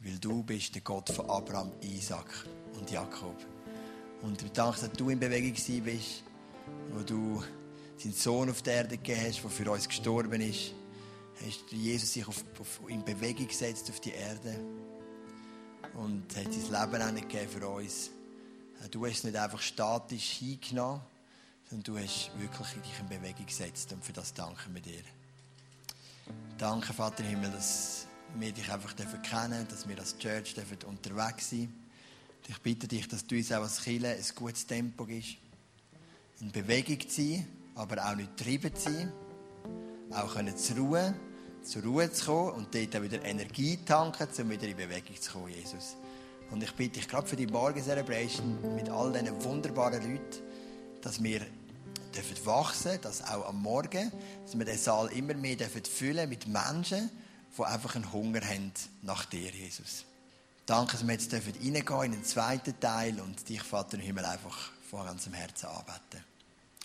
Weil 0.00 0.18
du 0.18 0.42
bist 0.42 0.74
der 0.74 0.82
Gott 0.82 1.08
von 1.08 1.30
Abraham, 1.30 1.72
Isaac 1.80 2.46
und 2.78 2.90
Jakob. 2.90 3.42
Und 4.20 4.42
wir 4.42 4.50
danken, 4.50 4.80
dass 4.82 4.92
du 4.98 5.08
in 5.08 5.18
Bewegung 5.18 5.54
bist, 5.82 6.24
wo 6.92 7.02
du 7.02 7.42
seinen 7.96 8.12
Sohn 8.12 8.50
auf 8.50 8.60
die 8.60 8.68
Erde 8.68 8.98
gegeben 8.98 9.22
hast, 9.26 9.42
der 9.42 9.50
für 9.50 9.70
uns 9.70 9.88
gestorben 9.88 10.42
ist. 10.42 10.74
Hast 11.42 11.72
Jesus 11.72 12.12
sich 12.12 12.28
auf, 12.28 12.44
auf, 12.60 12.80
in 12.88 13.02
Bewegung 13.02 13.48
gesetzt 13.48 13.88
auf 13.88 13.98
die 14.00 14.10
Erde 14.10 14.54
und 15.94 16.24
hat 16.36 16.52
sein 16.52 16.90
Leben 16.90 17.02
auch 17.02 17.12
nicht 17.12 17.28
gegeben 17.28 17.50
für 17.50 17.68
uns. 17.68 18.10
Du 18.90 19.06
hast 19.06 19.24
nicht 19.24 19.36
einfach 19.36 19.60
statisch 19.60 20.38
hingenommen, 20.38 21.00
sondern 21.68 21.94
du 21.94 22.02
hast 22.02 22.30
wirklich 22.38 22.68
dich 22.82 23.00
in 23.00 23.08
Bewegung 23.08 23.46
gesetzt 23.46 23.92
und 23.92 24.04
für 24.04 24.12
das 24.12 24.32
danken 24.32 24.74
wir 24.74 24.80
dir. 24.80 25.02
Danke, 26.56 26.92
Vater 26.92 27.24
Himmel, 27.24 27.50
dass 27.50 28.06
wir 28.36 28.52
dich 28.52 28.70
einfach 28.70 28.94
kennen 28.96 29.50
dürfen, 29.50 29.68
dass 29.68 29.88
wir 29.88 29.98
als 29.98 30.16
Church 30.18 30.54
dürfen 30.54 30.78
unterwegs 30.86 31.50
sein 31.50 31.72
Ich 32.46 32.58
bitte 32.58 32.86
dich, 32.86 33.08
dass 33.08 33.26
du 33.26 33.36
uns 33.36 33.52
auch 33.52 33.62
als 33.62 33.82
Kirche 33.82 34.08
ein 34.08 34.24
gutes 34.34 34.66
Tempo 34.66 35.04
gibst, 35.04 35.36
in 36.40 36.52
Bewegung 36.52 37.00
zu 37.00 37.22
sein, 37.22 37.46
aber 37.74 38.04
auch 38.04 38.14
nicht 38.14 38.36
getrieben 38.36 38.74
zu 38.74 38.92
sein, 38.92 39.12
auch 40.10 40.34
können 40.34 40.56
zur 40.56 40.76
Ruhe, 40.76 41.14
zur 41.68 41.82
Ruhe 41.82 42.10
zu 42.10 42.26
kommen 42.26 42.50
und 42.52 42.74
dort 42.74 42.96
auch 42.96 43.02
wieder 43.02 43.22
Energie 43.24 43.78
tanken, 43.84 44.26
um 44.38 44.50
wieder 44.50 44.66
in 44.66 44.76
Bewegung 44.76 45.20
zu 45.20 45.32
kommen, 45.32 45.52
Jesus. 45.52 45.96
Und 46.50 46.62
ich 46.62 46.72
bitte 46.72 46.98
dich 46.98 47.08
gerade 47.08 47.26
für 47.26 47.36
die 47.36 47.46
Morgen 47.46 47.82
Celebration 47.82 48.74
mit 48.74 48.88
all 48.88 49.12
diesen 49.12 49.44
wunderbaren 49.44 50.00
Leuten, 50.02 50.42
dass 51.02 51.22
wir 51.22 51.40
dürfen 52.14 52.46
wachsen, 52.46 52.98
dass 53.02 53.22
auch 53.22 53.48
am 53.48 53.60
Morgen, 53.60 54.10
dass 54.44 54.58
wir 54.58 54.64
den 54.64 54.78
Saal 54.78 55.08
immer 55.12 55.34
mehr 55.34 55.56
dürfen 55.56 55.84
füllen 55.84 56.28
mit 56.28 56.46
Menschen, 56.46 57.10
die 57.56 57.62
einfach 57.62 57.96
einen 57.96 58.10
Hunger 58.12 58.40
haben 58.40 58.72
nach 59.02 59.26
dir, 59.26 59.50
Jesus. 59.50 60.04
Danke, 60.64 60.92
dass 60.92 61.06
wir 61.06 61.12
jetzt 61.12 61.32
dürfen 61.32 61.52
reingehen 61.52 62.02
in 62.04 62.12
den 62.12 62.24
zweiten 62.24 62.80
Teil 62.80 63.20
und 63.20 63.46
dich, 63.48 63.62
Vater 63.62 63.96
im 63.98 64.02
Himmel, 64.02 64.24
einfach 64.24 64.70
von 64.88 65.04
ganzem 65.04 65.34
Herzen 65.34 65.66
anbeten. 65.66 66.24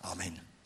Amen. 0.02 0.53